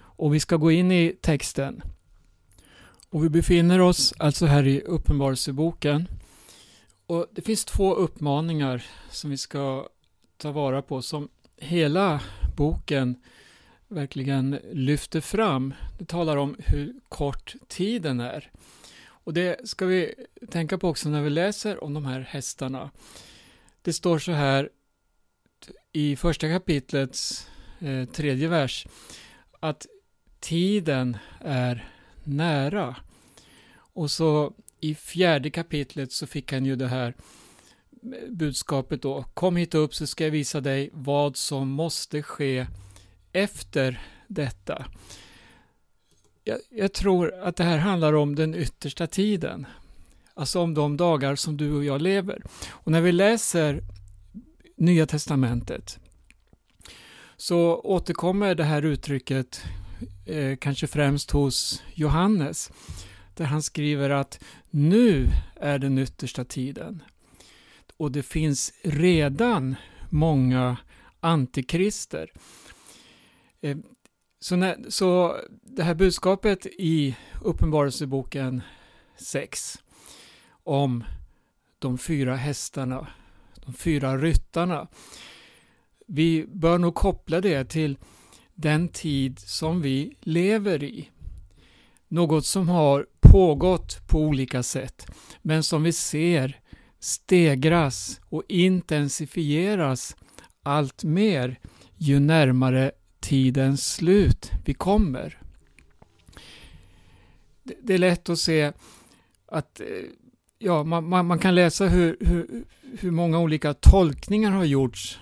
och 0.00 0.34
vi 0.34 0.40
ska 0.40 0.56
gå 0.56 0.70
in 0.70 0.92
i 0.92 1.16
texten. 1.20 1.82
Och 3.10 3.24
Vi 3.24 3.28
befinner 3.28 3.80
oss 3.80 4.14
alltså 4.18 4.46
här 4.46 4.66
i 4.66 4.80
Uppenbarelseboken. 4.80 6.08
Och 7.08 7.26
Det 7.32 7.42
finns 7.42 7.64
två 7.64 7.94
uppmaningar 7.94 8.84
som 9.10 9.30
vi 9.30 9.36
ska 9.36 9.88
ta 10.36 10.52
vara 10.52 10.82
på 10.82 11.02
som 11.02 11.28
hela 11.56 12.20
boken 12.56 13.16
verkligen 13.88 14.58
lyfter 14.72 15.20
fram. 15.20 15.74
Det 15.98 16.04
talar 16.04 16.36
om 16.36 16.56
hur 16.58 16.94
kort 17.08 17.54
tiden 17.68 18.20
är. 18.20 18.50
Och 19.00 19.34
det 19.34 19.68
ska 19.68 19.86
vi 19.86 20.14
tänka 20.50 20.78
på 20.78 20.88
också 20.88 21.08
när 21.08 21.22
vi 21.22 21.30
läser 21.30 21.84
om 21.84 21.94
de 21.94 22.04
här 22.04 22.20
hästarna. 22.20 22.90
Det 23.82 23.92
står 23.92 24.18
så 24.18 24.32
här 24.32 24.70
i 25.92 26.16
första 26.16 26.48
kapitlets 26.48 27.48
eh, 27.78 28.04
tredje 28.04 28.48
vers 28.48 28.86
att 29.60 29.86
tiden 30.40 31.16
är 31.40 31.88
nära. 32.24 32.96
Och 33.74 34.10
så 34.10 34.52
i 34.80 34.94
fjärde 34.94 35.50
kapitlet 35.50 36.12
så 36.12 36.26
fick 36.26 36.52
han 36.52 36.64
ju 36.64 36.76
det 36.76 36.88
här 36.88 37.14
budskapet 38.28 39.02
då. 39.02 39.22
Kom 39.34 39.56
hit 39.56 39.74
upp 39.74 39.94
så 39.94 40.06
ska 40.06 40.24
jag 40.24 40.30
visa 40.30 40.60
dig 40.60 40.90
vad 40.92 41.36
som 41.36 41.68
måste 41.68 42.22
ske 42.22 42.66
efter 43.32 44.00
detta. 44.28 44.86
Jag, 46.44 46.58
jag, 46.70 46.92
tror 46.92 47.34
att 47.34 47.56
det 47.56 47.64
här 47.64 47.78
handlar 47.78 48.12
om 48.12 48.34
den 48.34 48.54
yttersta 48.54 49.06
tiden. 49.06 49.66
Alltså 50.34 50.60
om 50.60 50.74
de 50.74 50.96
dagar 50.96 51.36
som 51.36 51.56
du 51.56 51.72
och 51.72 51.84
jag 51.84 52.02
lever. 52.02 52.42
Och 52.68 52.92
när 52.92 53.00
vi 53.00 53.12
läser 53.12 53.82
Nya 54.76 55.06
Testamentet 55.06 55.98
så 57.36 57.80
återkommer 57.80 58.54
det 58.54 58.64
här 58.64 58.82
uttrycket 58.84 59.64
eh, 60.26 60.56
kanske 60.56 60.86
främst 60.86 61.30
hos 61.30 61.82
Johannes 61.94 62.70
där 63.38 63.44
han 63.44 63.62
skriver 63.62 64.10
att 64.10 64.44
nu 64.70 65.28
är 65.56 65.78
den 65.78 65.98
yttersta 65.98 66.44
tiden 66.44 67.02
och 67.96 68.12
det 68.12 68.22
finns 68.22 68.72
redan 68.82 69.76
många 70.10 70.76
antikrister. 71.20 72.32
Eh, 73.60 73.76
så, 74.40 74.56
när, 74.56 74.90
så 74.90 75.36
det 75.62 75.82
här 75.82 75.94
budskapet 75.94 76.66
i 76.66 77.16
Uppenbarelseboken 77.42 78.62
6 79.16 79.78
om 80.64 81.04
de 81.78 81.98
fyra 81.98 82.36
hästarna, 82.36 83.06
de 83.54 83.74
fyra 83.74 84.18
ryttarna. 84.18 84.88
Vi 86.06 86.46
bör 86.46 86.78
nog 86.78 86.94
koppla 86.94 87.40
det 87.40 87.64
till 87.64 87.98
den 88.54 88.88
tid 88.88 89.38
som 89.38 89.82
vi 89.82 90.16
lever 90.20 90.84
i. 90.84 91.10
Något 92.08 92.46
som 92.46 92.68
har 92.68 93.06
pågått 93.30 94.06
på 94.06 94.20
olika 94.20 94.62
sätt, 94.62 95.06
men 95.42 95.62
som 95.62 95.82
vi 95.82 95.92
ser 95.92 96.60
stegras 97.00 98.20
och 98.28 98.42
intensifieras 98.48 100.16
allt 100.62 101.04
mer 101.04 101.58
ju 101.96 102.20
närmare 102.20 102.92
tidens 103.20 103.94
slut 103.94 104.50
vi 104.64 104.74
kommer. 104.74 105.38
Det 107.82 107.94
är 107.94 107.98
lätt 107.98 108.28
att 108.28 108.38
se 108.38 108.72
att 109.46 109.80
eh, 109.80 109.86
ja, 110.58 110.84
man, 110.84 111.08
man, 111.08 111.26
man 111.26 111.38
kan 111.38 111.54
läsa 111.54 111.86
hur, 111.86 112.16
hur, 112.20 112.64
hur 112.98 113.10
många 113.10 113.38
olika 113.38 113.74
tolkningar 113.74 114.50
har 114.50 114.64
gjorts 114.64 115.18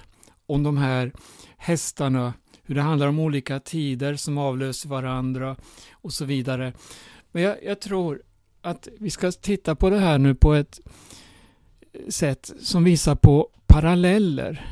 om 0.47 0.63
de 0.63 0.77
här 0.77 1.13
hästarna, 1.57 2.35
hur 2.63 2.75
det 2.75 2.83
handlar 2.83 3.07
om 3.07 3.19
olika 3.19 3.61
tider 3.61 4.15
som 4.17 4.39
avlöser 4.39 4.89
varandra 4.89 5.57
och 5.93 6.13
så 6.13 6.25
vidare. 6.25 6.73
Men 7.37 7.45
jag, 7.45 7.65
jag 7.65 7.81
tror 7.81 8.23
att 8.63 8.89
vi 8.99 9.11
ska 9.11 9.33
titta 9.33 9.75
på 9.75 9.91
det 9.91 9.99
här 9.99 10.19
nu 10.19 10.35
på 10.35 10.55
ett 10.55 10.81
eh, 11.93 12.09
sätt 12.09 12.53
som 12.61 12.85
visar 12.85 13.15
på 13.15 13.51
paralleller. 13.67 14.67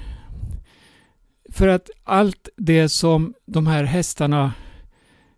För 1.49 1.69
att 1.69 1.91
allt 2.05 2.49
det 2.57 2.89
som 2.89 3.35
de 3.47 3.67
här 3.67 3.85
hästarna 3.85 4.53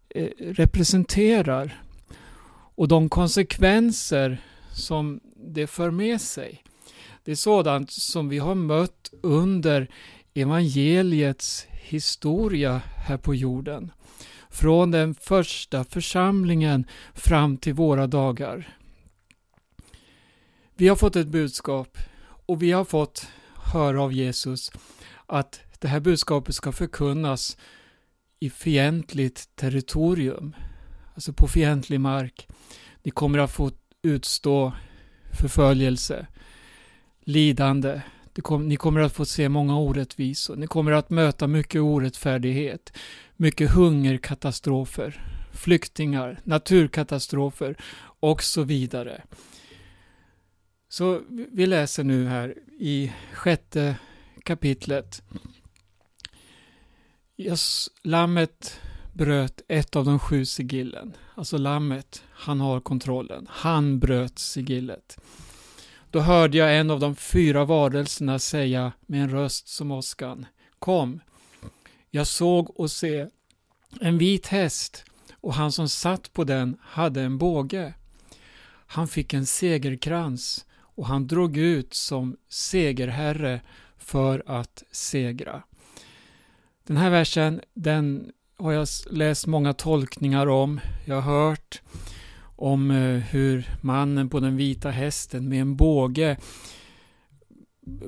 eh, 0.08 0.28
representerar 0.38 1.82
och 2.74 2.88
de 2.88 3.08
konsekvenser 3.08 4.40
som 4.72 5.20
det 5.36 5.66
för 5.66 5.90
med 5.90 6.20
sig. 6.20 6.62
Det 7.24 7.30
är 7.30 7.36
sådant 7.36 7.90
som 7.90 8.28
vi 8.28 8.38
har 8.38 8.54
mött 8.54 9.12
under 9.20 9.90
evangeliets 10.34 11.66
historia 11.70 12.82
här 12.96 13.16
på 13.16 13.34
jorden. 13.34 13.92
Från 14.60 14.90
den 14.90 15.14
första 15.14 15.84
församlingen 15.84 16.86
fram 17.14 17.56
till 17.56 17.74
våra 17.74 18.06
dagar. 18.06 18.78
Vi 20.74 20.88
har 20.88 20.96
fått 20.96 21.16
ett 21.16 21.26
budskap 21.26 21.98
och 22.46 22.62
vi 22.62 22.72
har 22.72 22.84
fått 22.84 23.28
höra 23.72 24.02
av 24.02 24.12
Jesus 24.12 24.72
att 25.26 25.60
det 25.78 25.88
här 25.88 26.00
budskapet 26.00 26.54
ska 26.54 26.72
förkunnas 26.72 27.56
i 28.40 28.50
fientligt 28.50 29.56
territorium, 29.56 30.56
alltså 31.14 31.32
på 31.32 31.48
fientlig 31.48 32.00
mark. 32.00 32.48
Ni 33.02 33.10
kommer 33.10 33.38
att 33.38 33.52
få 33.52 33.70
utstå 34.02 34.72
förföljelse, 35.32 36.26
lidande. 37.20 38.00
Kom, 38.42 38.68
ni 38.68 38.76
kommer 38.76 39.00
att 39.00 39.12
få 39.12 39.24
se 39.24 39.48
många 39.48 39.78
orättvisor. 39.78 40.56
Ni 40.56 40.66
kommer 40.66 40.92
att 40.92 41.10
möta 41.10 41.46
mycket 41.46 41.80
orättfärdighet, 41.80 42.92
mycket 43.36 43.70
hungerkatastrofer, 43.70 45.22
flyktingar, 45.52 46.40
naturkatastrofer 46.44 47.76
och 48.20 48.42
så 48.42 48.62
vidare. 48.62 49.22
Så 50.88 51.22
vi 51.28 51.66
läser 51.66 52.04
nu 52.04 52.26
här 52.26 52.54
i 52.78 53.12
sjätte 53.32 53.96
kapitlet. 54.44 55.22
Yes, 57.36 57.88
lammet 58.02 58.80
bröt 59.12 59.60
ett 59.68 59.96
av 59.96 60.04
de 60.04 60.18
sju 60.18 60.44
sigillen. 60.44 61.16
Alltså 61.34 61.58
lammet, 61.58 62.24
han 62.30 62.60
har 62.60 62.80
kontrollen. 62.80 63.46
Han 63.50 63.98
bröt 63.98 64.38
sigillet. 64.38 65.18
Då 66.10 66.20
hörde 66.20 66.58
jag 66.58 66.78
en 66.78 66.90
av 66.90 67.00
de 67.00 67.16
fyra 67.16 67.64
varelserna 67.64 68.38
säga 68.38 68.92
med 69.06 69.22
en 69.22 69.30
röst 69.30 69.68
som 69.68 69.90
åskan. 69.90 70.46
Kom! 70.78 71.20
Jag 72.16 72.26
såg 72.26 72.80
och 72.80 72.90
se 72.90 73.26
en 74.00 74.18
vit 74.18 74.46
häst 74.46 75.04
och 75.40 75.54
han 75.54 75.72
som 75.72 75.88
satt 75.88 76.32
på 76.32 76.44
den 76.44 76.76
hade 76.80 77.22
en 77.22 77.38
båge. 77.38 77.94
Han 78.86 79.08
fick 79.08 79.34
en 79.34 79.46
segerkrans 79.46 80.66
och 80.78 81.06
han 81.06 81.26
drog 81.26 81.56
ut 81.56 81.94
som 81.94 82.36
segerherre 82.48 83.60
för 83.98 84.42
att 84.46 84.82
segra. 84.90 85.62
Den 86.86 86.96
här 86.96 87.10
versen, 87.10 87.60
den 87.74 88.32
har 88.56 88.72
jag 88.72 88.88
läst 89.10 89.46
många 89.46 89.72
tolkningar 89.72 90.46
om. 90.46 90.80
Jag 91.04 91.20
har 91.20 91.48
hört 91.48 91.82
om 92.56 92.90
eh, 92.90 93.18
hur 93.18 93.70
mannen 93.80 94.28
på 94.28 94.40
den 94.40 94.56
vita 94.56 94.90
hästen 94.90 95.48
med 95.48 95.60
en 95.60 95.76
båge 95.76 96.36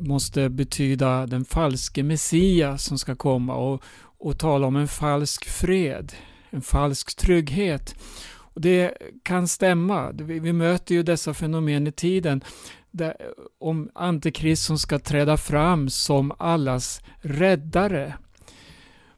måste 0.00 0.48
betyda 0.48 1.26
den 1.26 1.44
falske 1.44 2.02
Messias 2.02 2.84
som 2.84 2.98
ska 2.98 3.14
komma 3.14 3.54
och, 3.54 3.82
och 4.00 4.38
tala 4.38 4.66
om 4.66 4.76
en 4.76 4.88
falsk 4.88 5.44
fred, 5.44 6.12
en 6.50 6.62
falsk 6.62 7.16
trygghet. 7.16 7.94
Och 8.30 8.60
Det 8.60 8.94
kan 9.22 9.48
stämma. 9.48 10.12
Vi, 10.12 10.38
vi 10.38 10.52
möter 10.52 10.94
ju 10.94 11.02
dessa 11.02 11.34
fenomen 11.34 11.86
i 11.86 11.92
tiden 11.92 12.44
där, 12.90 13.16
om 13.58 13.90
Antikrist 13.94 14.64
som 14.64 14.78
ska 14.78 14.98
träda 14.98 15.36
fram 15.36 15.88
som 15.88 16.32
allas 16.38 17.00
räddare. 17.20 18.14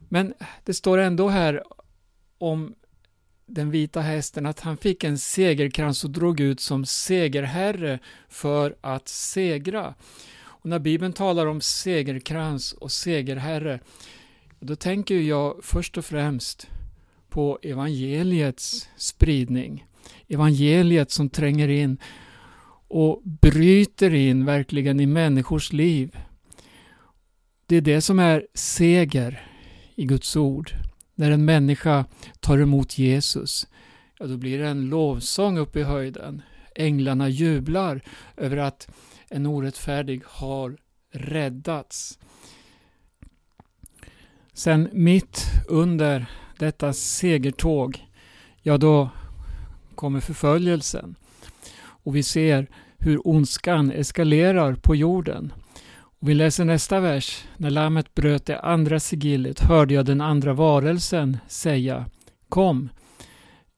Men 0.09 0.33
det 0.65 0.73
står 0.73 0.97
ändå 0.97 1.29
här 1.29 1.63
om 2.37 2.75
den 3.45 3.71
vita 3.71 4.01
hästen 4.01 4.45
att 4.45 4.59
han 4.59 4.77
fick 4.77 5.03
en 5.03 5.17
segerkrans 5.17 6.03
och 6.03 6.09
drog 6.09 6.39
ut 6.39 6.59
som 6.59 6.85
segerherre 6.85 7.99
för 8.29 8.75
att 8.81 9.07
segra. 9.07 9.93
Och 10.61 10.69
när 10.69 10.79
Bibeln 10.79 11.13
talar 11.13 11.45
om 11.45 11.61
segerkrans 11.61 12.73
och 12.73 12.91
segerherre, 12.91 13.79
då 14.59 14.75
tänker 14.75 15.15
jag 15.15 15.59
först 15.63 15.97
och 15.97 16.05
främst 16.05 16.67
på 17.29 17.59
evangeliets 17.61 18.89
spridning. 18.97 19.85
Evangeliet 20.27 21.11
som 21.11 21.29
tränger 21.29 21.67
in 21.67 21.97
och 22.87 23.21
bryter 23.23 24.13
in 24.13 24.45
verkligen 24.45 24.99
i 24.99 25.05
människors 25.05 25.73
liv. 25.73 26.17
Det 27.65 27.75
är 27.75 27.81
det 27.81 28.01
som 28.01 28.19
är 28.19 28.47
seger 28.53 29.47
i 29.95 30.05
Guds 30.05 30.35
ord. 30.35 30.71
När 31.15 31.31
en 31.31 31.45
människa 31.45 32.05
tar 32.39 32.57
emot 32.57 32.97
Jesus, 32.97 33.67
ja 34.19 34.25
då 34.27 34.37
blir 34.37 34.59
det 34.59 34.67
en 34.67 34.89
lovsång 34.89 35.57
uppe 35.57 35.79
i 35.79 35.83
höjden. 35.83 36.41
Änglarna 36.75 37.29
jublar 37.29 38.01
över 38.37 38.57
att 38.57 38.89
en 39.31 39.45
orättfärdig 39.45 40.21
har 40.25 40.77
räddats. 41.11 42.19
Sen 44.53 44.89
mitt 44.91 45.45
under 45.67 46.25
detta 46.59 46.93
segertåg, 46.93 48.05
ja 48.61 48.77
då 48.77 49.09
kommer 49.95 50.19
förföljelsen. 50.19 51.15
Och 51.81 52.15
vi 52.15 52.23
ser 52.23 52.67
hur 52.97 53.27
ondskan 53.27 53.91
eskalerar 53.91 54.75
på 54.75 54.95
jorden. 54.95 55.53
Och 55.93 56.29
vi 56.29 56.33
läser 56.33 56.65
nästa 56.65 56.99
vers. 56.99 57.43
När 57.57 57.69
lammet 57.69 58.13
bröt 58.13 58.45
det 58.45 58.59
andra 58.59 58.99
sigillet 58.99 59.59
hörde 59.59 59.93
jag 59.93 60.05
den 60.05 60.21
andra 60.21 60.53
varelsen 60.53 61.37
säga 61.47 62.05
Kom. 62.49 62.89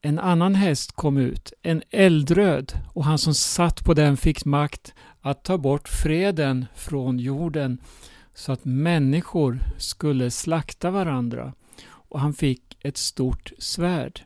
En 0.02 0.20
annan 0.20 0.56
häst 0.56 0.92
kom 0.92 1.18
ut, 1.18 1.54
en 1.62 1.84
eldröd, 1.90 2.74
och 2.94 3.06
han 3.06 3.18
som 3.18 3.34
satt 3.34 3.86
på 3.86 3.94
den 3.94 4.18
fick 4.18 4.46
makt 4.46 4.94
att 5.26 5.44
ta 5.44 5.58
bort 5.58 5.90
freden 5.90 6.66
från 6.76 7.20
jorden 7.20 7.78
så 8.34 8.52
att 8.52 8.66
människor 8.66 9.60
skulle 9.78 10.32
slakta 10.32 10.92
varandra. 10.92 11.54
Och 11.86 12.20
han 12.20 12.34
fick 12.34 12.78
ett 12.82 12.98
stort 12.98 13.52
svärd. 13.58 14.22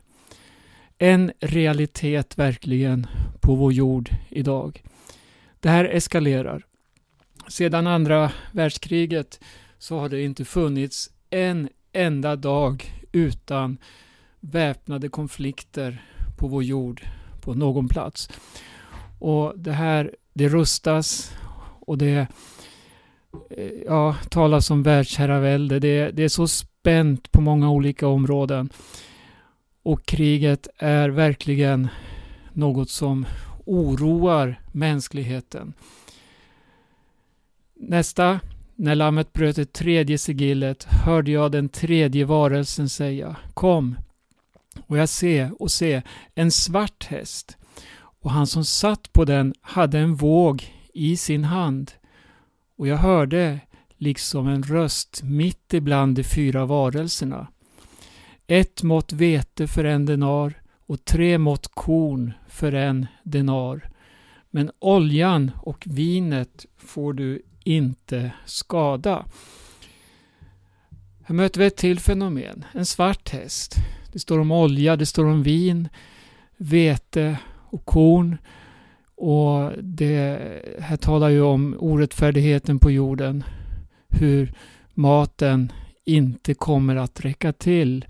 En 0.98 1.32
realitet 1.40 2.38
verkligen 2.38 3.06
på 3.40 3.54
vår 3.54 3.72
jord 3.72 4.10
idag. 4.28 4.82
Det 5.60 5.68
här 5.68 5.84
eskalerar. 5.84 6.66
Sedan 7.48 7.86
andra 7.86 8.32
världskriget 8.52 9.40
så 9.78 9.98
har 9.98 10.08
det 10.08 10.22
inte 10.22 10.44
funnits 10.44 11.10
en 11.30 11.68
enda 11.92 12.36
dag 12.36 12.92
utan 13.12 13.78
väpnade 14.40 15.08
konflikter 15.08 16.04
på 16.38 16.48
vår 16.48 16.62
jord 16.62 17.02
på 17.40 17.54
någon 17.54 17.88
plats. 17.88 18.30
Och 19.18 19.52
det 19.56 19.72
här, 19.72 20.14
det 20.38 20.48
rustas 20.48 21.32
och 21.80 21.98
det 21.98 22.26
eh, 23.50 23.70
ja, 23.86 24.16
talas 24.30 24.70
om 24.70 24.82
världsherravälde. 24.82 25.78
Det, 25.78 26.10
det 26.10 26.24
är 26.24 26.28
så 26.28 26.48
spänt 26.48 27.32
på 27.32 27.40
många 27.40 27.70
olika 27.70 28.08
områden. 28.08 28.68
Och 29.82 30.06
kriget 30.06 30.68
är 30.78 31.08
verkligen 31.08 31.88
något 32.52 32.90
som 32.90 33.26
oroar 33.64 34.60
mänskligheten. 34.72 35.72
Nästa. 37.74 38.40
När 38.80 38.94
lammet 38.94 39.32
bröt 39.32 39.56
det 39.56 39.72
tredje 39.72 40.18
sigillet 40.18 40.84
hörde 40.84 41.30
jag 41.30 41.52
den 41.52 41.68
tredje 41.68 42.24
varelsen 42.24 42.88
säga 42.88 43.36
Kom! 43.54 43.96
Och 44.86 44.98
jag 44.98 45.08
se 45.08 45.50
och 45.58 45.70
se 45.70 46.02
en 46.34 46.50
svart 46.50 47.04
häst 47.04 47.57
och 48.20 48.30
han 48.30 48.46
som 48.46 48.64
satt 48.64 49.12
på 49.12 49.24
den 49.24 49.54
hade 49.60 49.98
en 49.98 50.14
våg 50.14 50.74
i 50.94 51.16
sin 51.16 51.44
hand. 51.44 51.92
Och 52.76 52.88
jag 52.88 52.96
hörde 52.96 53.60
liksom 53.96 54.48
en 54.48 54.62
röst 54.62 55.20
mitt 55.22 55.74
ibland 55.74 56.16
de 56.16 56.24
fyra 56.24 56.66
varelserna. 56.66 57.48
Ett 58.46 58.82
mått 58.82 59.12
vete 59.12 59.66
för 59.66 59.84
en 59.84 60.06
denar 60.06 60.62
och 60.86 61.04
tre 61.04 61.38
mått 61.38 61.68
korn 61.74 62.32
för 62.48 62.72
en 62.72 63.06
denar. 63.22 63.90
Men 64.50 64.70
oljan 64.78 65.50
och 65.56 65.84
vinet 65.86 66.66
får 66.76 67.12
du 67.12 67.42
inte 67.64 68.32
skada. 68.46 69.26
Här 71.24 71.34
möter 71.34 71.60
vi 71.60 71.66
ett 71.66 71.76
till 71.76 72.00
fenomen, 72.00 72.64
en 72.72 72.86
svart 72.86 73.30
häst. 73.30 73.74
Det 74.12 74.18
står 74.18 74.38
om 74.38 74.52
olja, 74.52 74.96
det 74.96 75.06
står 75.06 75.24
om 75.24 75.42
vin, 75.42 75.88
vete 76.56 77.38
och 77.70 77.84
korn. 77.84 78.38
Och 79.16 79.72
det 79.82 80.38
här 80.80 80.96
talar 80.96 81.28
ju 81.28 81.42
om 81.42 81.76
orättfärdigheten 81.78 82.78
på 82.78 82.90
jorden. 82.90 83.44
Hur 84.08 84.52
maten 84.94 85.72
inte 86.04 86.54
kommer 86.54 86.96
att 86.96 87.20
räcka 87.20 87.52
till. 87.52 88.04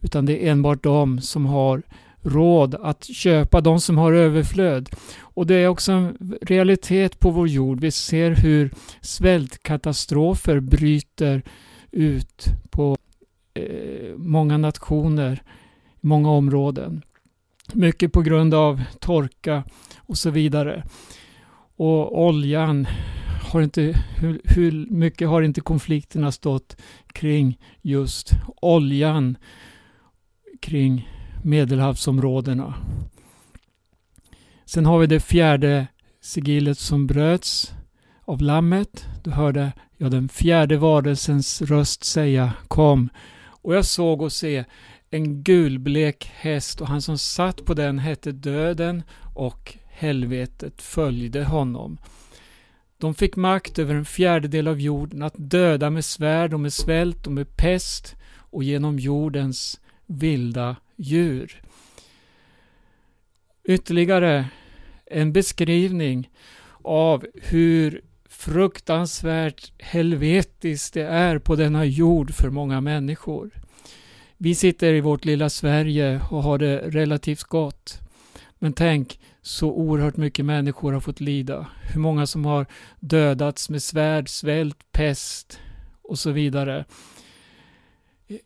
Utan 0.00 0.26
det 0.26 0.46
är 0.46 0.52
enbart 0.52 0.82
de 0.82 1.20
som 1.20 1.46
har 1.46 1.82
råd 2.22 2.74
att 2.74 3.04
köpa, 3.04 3.60
de 3.60 3.80
som 3.80 3.98
har 3.98 4.12
överflöd. 4.12 4.90
Och 5.20 5.46
det 5.46 5.54
är 5.54 5.68
också 5.68 5.92
en 5.92 6.36
realitet 6.42 7.18
på 7.18 7.30
vår 7.30 7.48
jord. 7.48 7.80
Vi 7.80 7.90
ser 7.90 8.30
hur 8.30 8.70
svältkatastrofer 9.00 10.60
bryter 10.60 11.42
ut 11.90 12.46
på 12.70 12.96
eh, 13.54 14.16
många 14.16 14.58
nationer, 14.58 15.42
många 16.00 16.30
områden. 16.30 17.02
Mycket 17.72 18.12
på 18.12 18.22
grund 18.22 18.54
av 18.54 18.82
torka 19.00 19.64
och 19.96 20.18
så 20.18 20.30
vidare. 20.30 20.84
Och 21.76 22.22
oljan 22.24 22.86
har 23.52 23.62
inte, 23.62 24.04
hur, 24.16 24.40
hur 24.44 24.86
mycket 24.90 25.28
har 25.28 25.42
inte 25.42 25.60
konflikterna 25.60 26.32
stått 26.32 26.76
kring 27.12 27.58
just 27.82 28.30
oljan 28.62 29.36
kring 30.60 31.08
medelhavsområdena. 31.42 32.74
Sen 34.64 34.86
har 34.86 34.98
vi 34.98 35.06
det 35.06 35.20
fjärde 35.20 35.86
sigillet 36.20 36.78
som 36.78 37.06
bröts 37.06 37.72
av 38.24 38.42
lammet. 38.42 39.06
Du 39.24 39.30
hörde 39.30 39.72
jag 39.96 40.10
den 40.10 40.28
fjärde 40.28 40.76
varelsens 40.76 41.62
röst 41.62 42.04
säga 42.04 42.52
Kom. 42.68 43.08
Och 43.62 43.74
jag 43.74 43.84
såg 43.84 44.22
och 44.22 44.32
se 44.32 44.64
en 45.14 45.42
gulblek 45.42 46.30
häst 46.34 46.80
och 46.80 46.88
han 46.88 47.02
som 47.02 47.18
satt 47.18 47.64
på 47.64 47.74
den 47.74 47.98
hette 47.98 48.32
Döden 48.32 49.02
och 49.34 49.76
helvetet 49.88 50.82
följde 50.82 51.44
honom. 51.44 51.98
De 52.98 53.14
fick 53.14 53.36
makt 53.36 53.78
över 53.78 53.94
en 53.94 54.04
fjärdedel 54.04 54.68
av 54.68 54.80
jorden 54.80 55.22
att 55.22 55.34
döda 55.36 55.90
med 55.90 56.04
svärd 56.04 56.54
och 56.54 56.60
med 56.60 56.72
svält 56.72 57.26
och 57.26 57.32
med 57.32 57.56
pest 57.56 58.16
och 58.36 58.64
genom 58.64 58.98
jordens 58.98 59.80
vilda 60.06 60.76
djur. 60.96 61.62
Ytterligare 63.64 64.46
en 65.06 65.32
beskrivning 65.32 66.30
av 66.82 67.26
hur 67.34 68.00
fruktansvärt 68.28 69.72
helvetiskt 69.82 70.94
det 70.94 71.06
är 71.06 71.38
på 71.38 71.56
denna 71.56 71.84
jord 71.84 72.34
för 72.34 72.50
många 72.50 72.80
människor. 72.80 73.63
Vi 74.44 74.54
sitter 74.54 74.94
i 74.94 75.00
vårt 75.00 75.24
lilla 75.24 75.50
Sverige 75.50 76.20
och 76.30 76.42
har 76.42 76.58
det 76.58 76.78
relativt 76.78 77.42
gott. 77.42 78.00
Men 78.58 78.72
tänk 78.72 79.20
så 79.42 79.72
oerhört 79.72 80.16
mycket 80.16 80.44
människor 80.44 80.92
har 80.92 81.00
fått 81.00 81.20
lida. 81.20 81.66
Hur 81.82 82.00
många 82.00 82.26
som 82.26 82.44
har 82.44 82.66
dödats 83.00 83.70
med 83.70 83.82
svärd, 83.82 84.28
svält, 84.28 84.92
pest 84.92 85.60
och 86.02 86.18
så 86.18 86.30
vidare. 86.30 86.84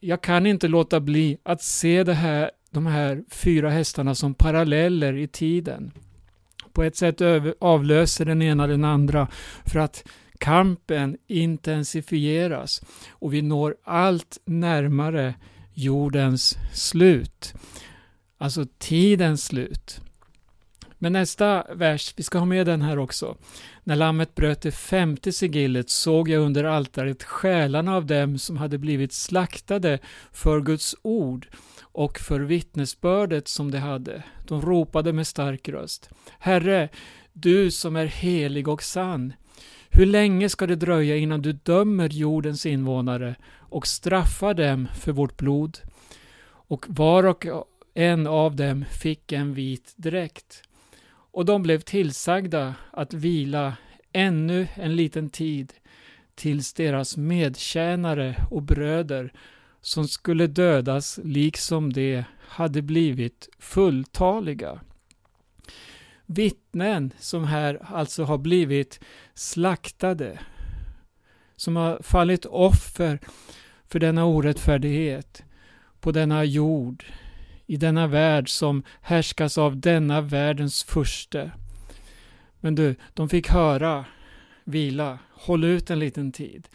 Jag 0.01 0.21
kan 0.21 0.47
inte 0.47 0.69
låta 0.69 1.01
bli 1.01 1.39
att 1.43 1.63
se 1.63 2.05
det 2.05 2.15
här, 2.15 2.51
de 2.71 2.87
här 2.87 3.25
fyra 3.31 3.71
hästarna 3.71 4.15
som 4.15 4.35
paralleller 4.35 5.17
i 5.17 5.29
tiden. 5.29 5.93
På 6.73 6.83
ett 6.83 6.97
sätt 6.97 7.21
avlöser 7.59 8.25
den 8.25 8.43
ena 8.43 8.67
den 8.67 8.85
andra 8.85 9.29
för 9.67 9.79
att 9.79 10.09
kampen 10.39 11.17
intensifieras 11.27 12.83
och 13.11 13.35
vi 13.35 13.43
når 13.43 13.77
allt 13.85 14.39
närmare 14.45 15.35
jordens 15.79 16.59
slut. 16.73 17.55
Alltså 18.39 18.67
tidens 18.79 19.45
slut. 19.45 20.01
Men 20.99 21.13
nästa 21.13 21.65
vers, 21.75 22.15
vi 22.17 22.23
ska 22.23 22.39
ha 22.39 22.47
med 22.47 22.67
den 22.67 22.83
här 22.83 22.99
också. 22.99 23.37
När 23.85 23.97
lammet 23.97 24.35
bröt 24.35 24.63
det 24.63 24.73
femte 24.73 25.33
sigillet 25.33 25.91
såg 25.91 26.29
jag 26.29 26.43
under 26.43 26.65
altaret 26.65 27.23
själarna 27.23 27.97
av 27.97 28.07
dem 28.07 28.39
som 28.39 28.57
hade 28.57 28.79
blivit 28.79 29.13
slaktade 29.13 29.99
för 30.33 30.61
Guds 30.61 30.97
ord 31.03 31.49
och 31.81 32.19
för 32.19 32.41
vittnesbördet 32.41 33.49
som 33.49 33.71
de 33.71 33.79
hade. 33.79 34.23
De 34.47 34.63
ropade 34.63 35.13
med 35.13 35.27
stark 35.27 35.69
röst. 35.69 36.11
Herre, 36.39 36.89
du 37.33 37.71
som 37.71 37.97
är 37.97 38.07
helig 38.07 38.69
och 38.69 38.83
sann. 38.83 39.33
Hur 39.91 40.07
länge 40.07 40.49
ska 40.49 40.67
det 40.67 40.77
dröja 40.77 41.17
innan 41.17 41.43
du 41.43 41.53
dömer 41.53 42.09
jordens 42.09 42.67
invånare 42.67 43.37
och 43.69 43.87
straffar 43.87 44.55
dem 44.55 44.89
för 44.95 45.13
vårt 45.13 45.37
blod? 45.37 45.79
Och 46.47 46.87
var 46.89 47.25
och 47.25 47.47
en 47.95 48.27
av 48.27 48.57
dem 48.57 48.85
fick 48.91 49.33
en 49.33 49.55
vit 49.55 49.93
dräkt. 49.97 50.63
Och 51.09 51.45
de 51.45 51.63
blev 51.63 51.81
tillsagda 51.81 52.75
att 52.91 53.15
vila 53.15 53.77
ännu 54.13 54.69
en 54.75 54.97
liten 54.97 55.31
tid 55.31 55.73
tills 56.35 56.73
deras 56.73 57.17
medtjänare 57.17 58.47
och 58.51 58.63
bröder 58.63 59.33
som 59.81 60.09
skulle 60.09 60.47
dödas 60.47 61.21
liksom 61.25 61.93
de 61.93 62.25
hade 62.39 62.83
blivit 62.83 63.49
fulltaliga. 63.59 64.81
Vittnen 66.27 67.13
som 67.19 67.45
här 67.45 67.87
alltså 67.95 68.25
har 68.25 68.39
blivit 68.39 69.01
slaktade, 69.35 70.39
som 71.57 71.77
har 71.77 72.03
fallit 72.03 72.45
offer 72.45 73.21
för 73.89 73.99
denna 73.99 74.25
orättfärdighet 74.25 75.43
på 76.01 76.13
denna 76.13 76.45
jord, 76.45 77.05
i 77.67 77.77
denna 77.77 78.07
värld 78.07 78.49
som 78.49 78.83
härskas 79.01 79.59
av 79.59 79.81
denna 79.81 80.21
världens 80.21 80.85
furste. 80.85 81.51
Men 82.61 82.75
du, 82.75 82.95
de 83.15 83.29
fick 83.29 83.49
höra, 83.49 84.05
vila, 84.65 85.19
håll 85.33 85.65
ut 85.65 85.91
en 85.91 85.99
liten 85.99 86.33
tid. 86.33 86.69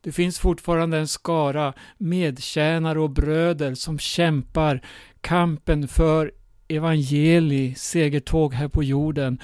Det 0.00 0.12
finns 0.12 0.38
fortfarande 0.38 0.98
en 0.98 1.08
skara 1.08 1.72
medtjänare 1.98 3.00
och 3.00 3.10
bröder 3.10 3.74
som 3.74 3.98
kämpar 3.98 4.82
kampen 5.20 5.88
för 5.88 6.32
evangeli, 6.68 7.74
segertåg 7.74 8.54
här 8.54 8.68
på 8.68 8.82
jorden. 8.82 9.40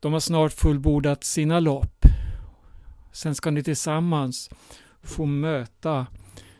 De 0.00 0.12
har 0.12 0.20
snart 0.20 0.52
fullbordat 0.52 1.24
sina 1.24 1.60
lopp. 1.60 2.04
Sen 3.12 3.34
ska 3.34 3.50
ni 3.50 3.62
tillsammans 3.62 4.50
få 5.02 5.26
möta 5.26 6.06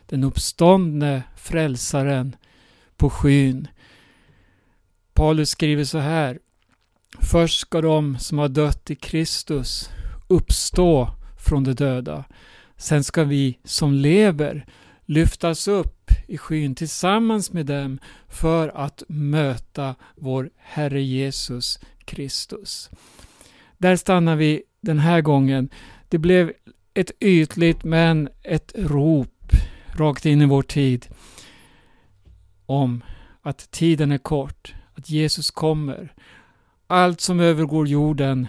den 0.05 0.23
uppståndne 0.23 1.23
frälsaren 1.35 2.35
på 2.97 3.09
skyn. 3.09 3.67
Paulus 5.13 5.49
skriver 5.49 5.83
så 5.83 5.97
här. 5.97 6.39
Först 7.19 7.59
ska 7.59 7.81
de 7.81 8.19
som 8.19 8.37
har 8.37 8.47
dött 8.47 8.91
i 8.91 8.95
Kristus 8.95 9.89
uppstå 10.27 11.09
från 11.37 11.63
de 11.63 11.73
döda. 11.73 12.23
Sen 12.77 13.03
ska 13.03 13.23
vi 13.23 13.59
som 13.63 13.93
lever 13.93 14.65
lyftas 15.05 15.67
upp 15.67 16.11
i 16.27 16.37
skyn 16.37 16.75
tillsammans 16.75 17.53
med 17.53 17.65
dem 17.65 17.99
för 18.29 18.67
att 18.75 19.03
möta 19.07 19.95
vår 20.15 20.49
Herre 20.57 21.01
Jesus 21.01 21.79
Kristus. 22.05 22.89
Där 23.77 23.95
stannar 23.95 24.35
vi 24.35 24.63
den 24.81 24.99
här 24.99 25.21
gången. 25.21 25.69
Det 26.09 26.17
blev 26.17 26.53
ett 26.93 27.11
ytligt 27.19 27.83
men 27.83 28.29
ett 28.43 28.71
rop 28.75 29.34
rakt 29.99 30.25
in 30.25 30.41
i 30.41 30.45
vår 30.45 30.61
tid 30.61 31.07
om 32.65 33.03
att 33.41 33.71
tiden 33.71 34.11
är 34.11 34.17
kort, 34.17 34.73
att 34.93 35.09
Jesus 35.09 35.51
kommer. 35.51 36.13
Allt 36.87 37.21
som 37.21 37.39
övergår 37.39 37.87
jorden 37.87 38.47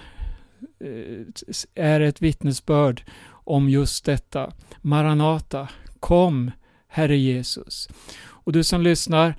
eh, 0.80 1.26
är 1.74 2.00
ett 2.00 2.22
vittnesbörd 2.22 3.02
om 3.28 3.68
just 3.68 4.04
detta. 4.04 4.52
Maranata, 4.80 5.68
kom 6.00 6.50
Herre 6.88 7.16
Jesus. 7.16 7.88
Och 8.18 8.52
du 8.52 8.64
som 8.64 8.82
lyssnar, 8.82 9.34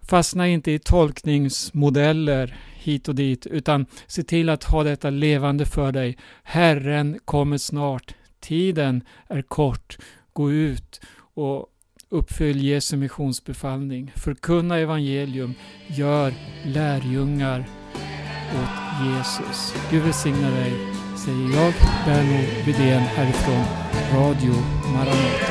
fastna 0.00 0.48
inte 0.48 0.72
i 0.72 0.78
tolkningsmodeller 0.78 2.58
hit 2.74 3.08
och 3.08 3.14
dit, 3.14 3.46
utan 3.46 3.86
se 4.06 4.22
till 4.22 4.48
att 4.48 4.64
ha 4.64 4.82
detta 4.82 5.10
levande 5.10 5.66
för 5.66 5.92
dig. 5.92 6.18
Herren 6.42 7.18
kommer 7.24 7.58
snart. 7.58 8.14
Tiden 8.40 9.04
är 9.28 9.42
kort. 9.42 9.98
Gå 10.32 10.52
ut 10.52 11.00
och 11.40 11.66
uppfyll 12.08 12.64
Jesu 12.64 12.96
missionsbefallning. 12.96 14.12
Förkunna 14.16 14.78
evangelium. 14.78 15.54
Gör 15.86 16.34
lärjungar 16.64 17.64
åt 18.60 19.06
Jesus. 19.06 19.74
Gud 19.90 20.02
välsigna 20.02 20.50
dig 20.50 20.72
säger 21.24 21.62
jag, 21.62 21.74
Berno 22.06 22.64
Widén 22.66 23.00
härifrån 23.00 23.64
Radio 24.14 24.54
Maranata. 24.92 25.49